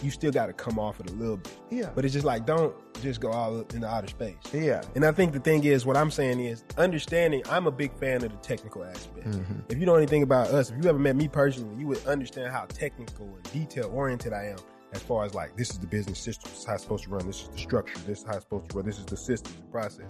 [0.03, 1.57] you still got to come off it a little bit.
[1.71, 1.89] Yeah.
[1.95, 4.35] But it's just like don't just go all into outer space.
[4.51, 4.81] Yeah.
[4.95, 7.41] And I think the thing is, what I'm saying is understanding.
[7.49, 9.27] I'm a big fan of the technical aspect.
[9.27, 9.59] Mm-hmm.
[9.69, 12.51] If you know anything about us, if you ever met me personally, you would understand
[12.51, 14.57] how technical and detail oriented I am.
[14.93, 16.51] As far as like, this is the business system.
[16.51, 17.25] This is how it's supposed to run.
[17.25, 17.97] This is the structure.
[18.05, 18.85] This is how it's supposed to run.
[18.85, 20.05] This is the system, the process.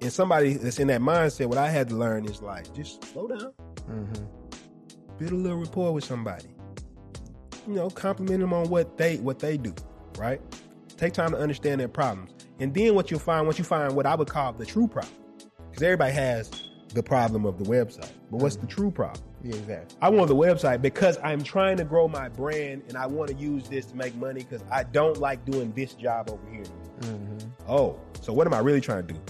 [0.00, 3.28] And somebody that's in that mindset, what I had to learn is like, just slow
[3.28, 3.52] down,
[3.90, 4.24] Mm-hmm.
[5.18, 6.46] build a little rapport with somebody.
[7.66, 9.74] You know, compliment them on what they what they do,
[10.18, 10.40] right?
[10.96, 14.06] Take time to understand their problems, and then what you'll find once you find what
[14.06, 15.14] I would call the true problem,
[15.70, 16.50] because everybody has
[16.94, 19.22] the problem of the website, but what's the true problem?
[19.42, 19.96] Yeah, exactly.
[20.02, 23.36] I want the website because I'm trying to grow my brand and I want to
[23.36, 26.64] use this to make money because I don't like doing this job over here.
[27.00, 27.48] Mm-hmm.
[27.66, 29.20] Oh, so what am I really trying to do?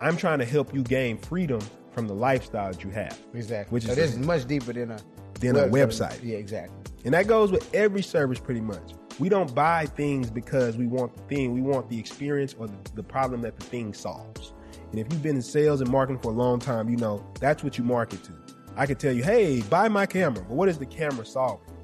[0.00, 1.60] I'm trying to help you gain freedom
[1.92, 3.18] from the lifestyle that you have.
[3.32, 3.72] Exactly.
[3.72, 4.98] Which so is this is much deeper than a
[5.40, 6.18] Than a website.
[6.22, 6.76] Yeah, exactly.
[7.08, 8.92] And that goes with every service pretty much.
[9.18, 11.54] We don't buy things because we want the thing.
[11.54, 14.52] We want the experience or the, the problem that the thing solves.
[14.90, 17.64] And if you've been in sales and marketing for a long time, you know that's
[17.64, 18.32] what you market to.
[18.76, 21.74] I could tell you, hey, buy my camera, but what is the camera solving?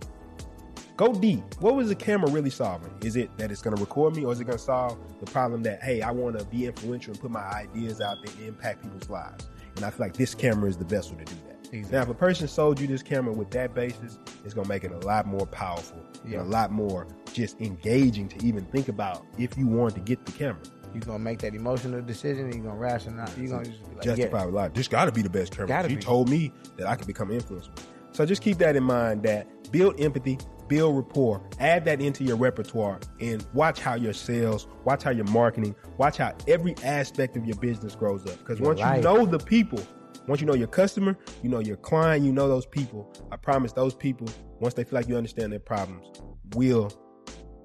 [0.99, 1.43] Go deep.
[1.59, 2.93] What was the camera really solving?
[3.03, 5.31] Is it that it's going to record me, or is it going to solve the
[5.31, 8.47] problem that hey, I want to be influential and put my ideas out there and
[8.47, 9.49] impact people's lives?
[9.77, 11.64] And I feel like this camera is the vessel to do that.
[11.73, 14.93] Now, if a person sold you this camera with that basis, it's gonna make it
[14.93, 16.39] a lot more powerful Yeah.
[16.39, 20.25] and a lot more just engaging to even think about if you want to get
[20.25, 20.61] the camera.
[20.93, 22.45] You're gonna make that emotional decision.
[22.45, 23.37] And you're gonna rationalize.
[23.37, 24.45] You're gonna just be like, Justify yeah.
[24.47, 24.75] with life.
[24.75, 25.67] This got to be the best camera.
[25.67, 26.03] Gotta He be.
[26.03, 27.71] told me that I could become influencer.
[28.13, 29.25] So just keep that in mind.
[29.25, 30.39] That build empathy,
[30.69, 35.25] build rapport, add that into your repertoire, and watch how your sales, watch how your
[35.27, 38.39] marketing, watch how every aspect of your business grows up.
[38.39, 38.99] Because once life.
[38.99, 39.81] you know the people,
[40.27, 43.13] once you know your customer, you know your client, you know those people.
[43.31, 44.29] I promise those people,
[44.61, 46.07] once they feel like you understand their problems,
[46.55, 46.91] will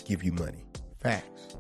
[0.05, 0.66] give you money.
[1.01, 1.55] Facts.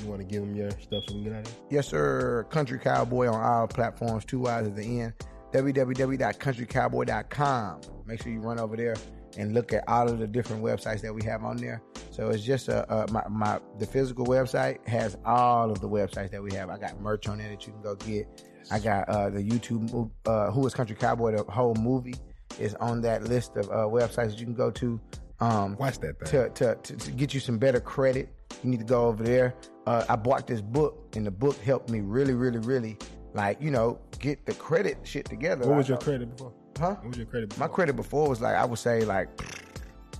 [0.00, 1.62] You want to give them your stuff so we get out of here?
[1.70, 2.46] Yes, sir.
[2.50, 5.12] Country Cowboy on all platforms, two Y's at the end.
[5.52, 7.80] www.countrycowboy.com.
[8.06, 8.96] Make sure you run over there
[9.36, 11.82] and look at all of the different websites that we have on there.
[12.10, 16.30] So it's just a, a my, my the physical website has all of the websites
[16.30, 16.68] that we have.
[16.68, 18.26] I got merch on there that you can go get.
[18.70, 22.14] I got uh, the YouTube uh, Who is Country Cowboy the whole movie
[22.58, 25.00] is on that list of uh, websites that you can go to.
[25.40, 28.28] Um, Watch that to, to, to, to get you some better credit,
[28.62, 29.54] you need to go over there.
[29.86, 32.96] Uh, I bought this book, and the book helped me really, really, really,
[33.34, 35.66] like you know, get the credit shit together.
[35.66, 36.52] what was your credit before?
[36.78, 36.94] Huh?
[36.94, 37.66] What was your credit before?
[37.66, 39.28] My credit before was like I would say like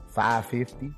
[0.08, 0.90] five fifty,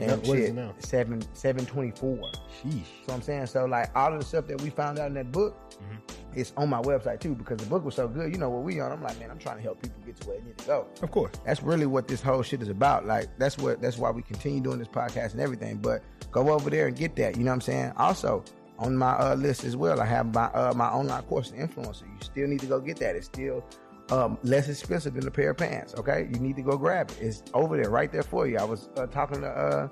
[0.00, 0.74] and what is shit it now?
[0.78, 2.18] seven seven twenty four.
[2.62, 2.84] Sheesh.
[3.06, 5.30] So I'm saying, so like all of the stuff that we found out in that
[5.32, 6.38] book, Mm-hmm.
[6.38, 8.30] it's on my website too because the book was so good.
[8.30, 8.92] You know what we on?
[8.92, 10.86] I'm like, man, I'm trying to help people get to where they need to go.
[11.00, 11.32] Of course.
[11.46, 13.06] That's really what this whole shit is about.
[13.06, 15.78] Like that's what that's why we continue doing this podcast and everything.
[15.78, 17.38] But go over there and get that.
[17.38, 17.92] You know what I'm saying?
[17.96, 18.44] Also
[18.78, 22.02] on my uh, list as well, I have my uh, my online course, influencer.
[22.02, 23.16] You still need to go get that.
[23.16, 23.64] It's still
[24.10, 25.94] um, less expensive than a pair of pants.
[25.96, 27.18] Okay, you need to go grab it.
[27.20, 28.58] It's over there, right there for you.
[28.58, 29.88] I was uh, talking to uh,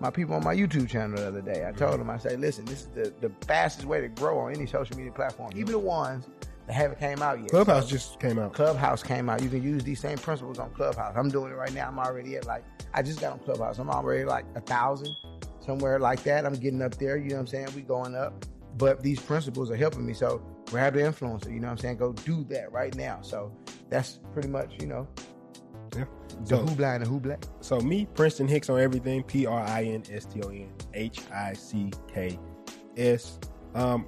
[0.00, 1.66] my people on my YouTube channel the other day.
[1.68, 4.54] I told them, I say, listen, this is the, the fastest way to grow on
[4.54, 6.26] any social media platform, even the ones
[6.66, 7.50] that haven't came out yet.
[7.50, 8.52] Clubhouse So- just came out.
[8.54, 9.42] Clubhouse came out.
[9.42, 11.14] You can use these same principles on Clubhouse.
[11.16, 11.88] I'm doing it right now.
[11.88, 12.64] I'm already at like
[12.94, 13.78] I just got on Clubhouse.
[13.78, 15.14] I'm already like a thousand,
[15.60, 16.46] somewhere like that.
[16.46, 17.16] I'm getting up there.
[17.16, 17.68] You know what I'm saying?
[17.74, 18.44] We going up.
[18.76, 20.14] But these principles are helping me.
[20.14, 20.40] So
[20.70, 21.52] grab the influencer.
[21.52, 21.96] You know what I'm saying?
[21.98, 23.20] Go do that right now.
[23.22, 23.52] So
[23.90, 25.08] that's pretty much you know
[25.96, 26.04] Yeah.
[26.40, 27.42] the So, who blind and who black.
[27.60, 29.22] so me, Prinston Hicks on everything.
[29.22, 32.38] P R I N S T O N H I C K
[32.96, 33.38] S.
[33.74, 34.06] Um,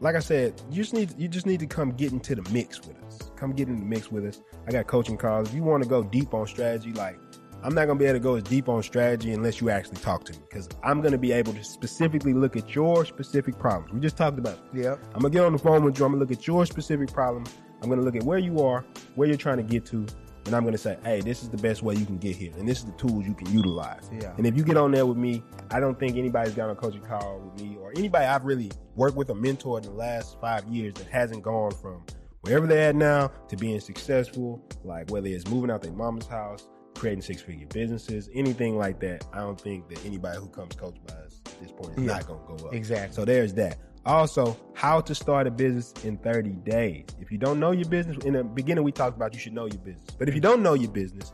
[0.00, 2.80] like I said, you just need you just need to come get into the mix
[2.86, 3.30] with us.
[3.36, 4.40] Come get in the mix with us.
[4.68, 5.48] I got coaching calls.
[5.48, 7.18] If you want to go deep on strategy, like
[7.66, 10.22] I'm not gonna be able to go as deep on strategy unless you actually talk
[10.26, 13.92] to me, because I'm gonna be able to specifically look at your specific problems.
[13.92, 14.84] We just talked about it.
[14.84, 15.00] Yep.
[15.14, 16.04] I'm gonna get on the phone with you.
[16.04, 17.42] I'm gonna look at your specific problem.
[17.82, 18.84] I'm gonna look at where you are,
[19.16, 20.06] where you're trying to get to,
[20.44, 22.68] and I'm gonna say, hey, this is the best way you can get here, and
[22.68, 24.08] this is the tools you can utilize.
[24.12, 24.32] Yeah.
[24.36, 25.42] And if you get on there with me,
[25.72, 29.16] I don't think anybody's got a coaching call with me or anybody I've really worked
[29.16, 32.04] with or mentored in the last five years that hasn't gone from
[32.42, 36.68] wherever they're at now to being successful, like whether it's moving out their mama's house,
[36.96, 39.24] creating six figure businesses, anything like that.
[39.32, 42.14] I don't think that anybody who comes coached by us at this point is Yeah.
[42.14, 42.74] not gonna go up.
[42.74, 43.14] Exactly.
[43.14, 43.78] So there's that.
[44.04, 47.06] Also, how to start a business in 30 days.
[47.20, 49.66] If you don't know your business, in the beginning we talked about you should know
[49.66, 50.10] your business.
[50.18, 51.32] But if you don't know your business,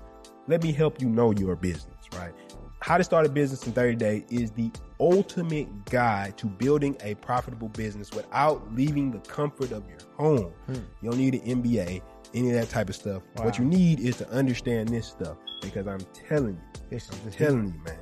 [0.48, 2.32] let me help you know your business, right?
[2.80, 7.14] How to start a business in 30 days is the ultimate guide to building a
[7.16, 10.52] profitable business without leaving the comfort of your home.
[10.66, 10.74] Hmm.
[11.02, 12.00] You don't need an MBA,
[12.34, 13.22] any of that type of stuff.
[13.36, 17.30] What you need is to understand this stuff because I'm telling you, This is I'm
[17.30, 17.98] the telling you, man.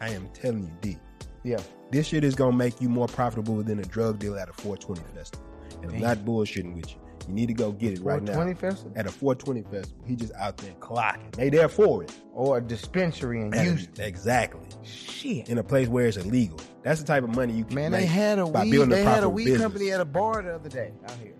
[0.00, 0.96] I am telling you, D.
[1.42, 1.58] Yeah.
[1.90, 5.00] This shit is gonna make you more profitable than a drug deal at a 420
[5.14, 5.46] festival.
[5.82, 6.96] And I'm not bullshitting with you.
[7.28, 8.32] You need to go get it right now.
[8.34, 10.04] 420 festival At a 420 festival.
[10.06, 11.30] He just out there clocking.
[11.32, 12.12] They there for it.
[12.32, 14.04] or a dispensary in a- Houston.
[14.04, 14.60] exactly.
[14.82, 15.48] Shit.
[15.48, 16.58] In a place where it's illegal.
[16.82, 18.70] That's the type of money you can Man, make they had a weed.
[18.88, 19.62] They had a weed business.
[19.62, 21.34] company at a bar the other day out here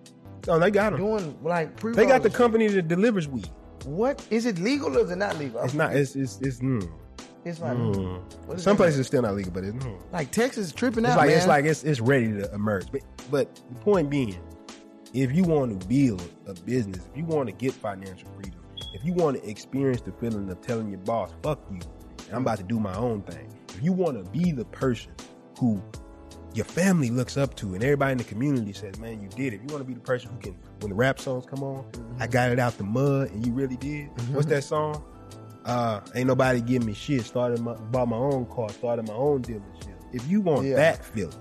[0.48, 1.00] Oh, they got them.
[1.00, 1.92] doing like pre.
[1.94, 3.48] They got the company that delivers weed.
[3.88, 5.62] What is it legal or is it not legal?
[5.62, 5.96] It's not.
[5.96, 6.58] It's it's it's.
[6.60, 6.88] Mm,
[7.44, 7.76] It's not.
[7.76, 8.20] mm.
[8.60, 9.84] Some places it's still not legal, but it's.
[9.84, 9.98] Mm.
[10.12, 11.38] like Texas is tripping It's out, like man.
[11.38, 12.90] it's like it's it's ready to emerge.
[12.92, 14.38] But but the point being,
[15.14, 18.60] if you want to build a business, if you want to get financial freedom,
[18.94, 21.80] if you want to experience the feeling of telling your boss, "Fuck you,"
[22.26, 23.48] and I'm about to do my own thing.
[23.70, 25.12] If you want to be the person
[25.58, 25.82] who
[26.54, 29.60] your family looks up to and everybody in the community says, "Man, you did it."
[29.60, 31.84] You want to be the person who can, when the rap songs come on,
[32.18, 32.30] I mm-hmm.
[32.30, 34.08] got it out the mud, and you really did.
[34.14, 34.34] Mm-hmm.
[34.34, 35.04] What's that song?
[35.64, 37.24] Uh, ain't nobody giving me shit.
[37.24, 39.94] Started my bought my own car, started my own dealership.
[40.12, 40.76] If you want Yeah.
[40.76, 41.34] that feeling,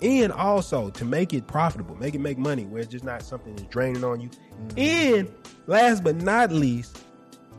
[0.00, 3.54] and also to make it profitable, make it make money, where it's just not something
[3.54, 4.28] that's draining on you.
[4.28, 4.78] Mm-hmm.
[4.78, 5.34] And
[5.66, 7.03] last but not least,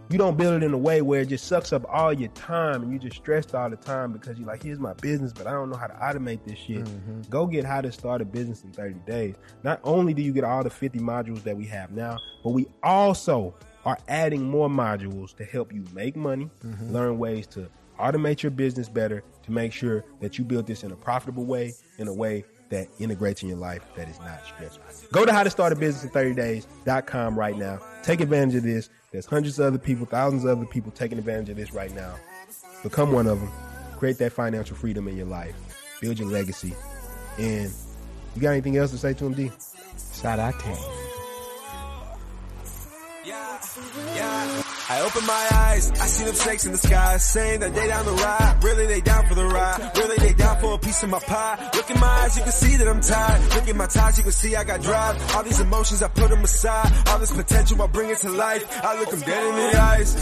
[0.09, 2.83] you don't build it in a way where it just sucks up all your time
[2.83, 5.51] and you're just stressed all the time because you're like, here's my business, but I
[5.51, 6.83] don't know how to automate this shit.
[6.83, 7.21] Mm-hmm.
[7.29, 9.35] Go get how to start a business in 30 days.
[9.63, 12.67] Not only do you get all the 50 modules that we have now, but we
[12.83, 16.91] also are adding more modules to help you make money, Mm-hmm.
[16.93, 20.91] learn ways to automate your business better, to make sure that you build this in
[20.91, 24.83] a profitable way, in a way that integrates in your life that is not stressful.
[25.11, 27.79] Go to how to start a business in 30 days.com right now.
[28.03, 28.89] Take advantage of this.
[29.15, 32.15] There's hundreds of other people, thousands of other people taking advantage of this right now.
[32.83, 33.49] Become one of them.
[33.97, 35.55] Create that financial freedom in your life.
[36.01, 36.73] Build your legacy.
[37.39, 37.71] And
[38.35, 39.53] you got anything else to say to him, D?
[40.13, 40.75] Shout out to Yeah,
[44.87, 48.05] I open my eyes, I see them snakes in the sky, saying that they down
[48.05, 48.63] the ride.
[48.63, 49.91] Really, they down for the ride.
[49.97, 51.69] Really, they down for a piece of my pie.
[51.73, 53.41] Look in my eyes, you can see that I'm tired.
[53.55, 55.35] Look at my ties, you can see I got drive.
[55.35, 56.91] All these emotions, I put them aside.
[57.07, 58.63] All this potential, I bring it to life.
[58.83, 60.13] I look them dead in the eyes.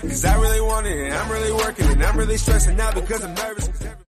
[0.00, 3.24] Cause I really want it, and I'm really working, and I'm really stressing out because
[3.24, 3.94] I'm nervous.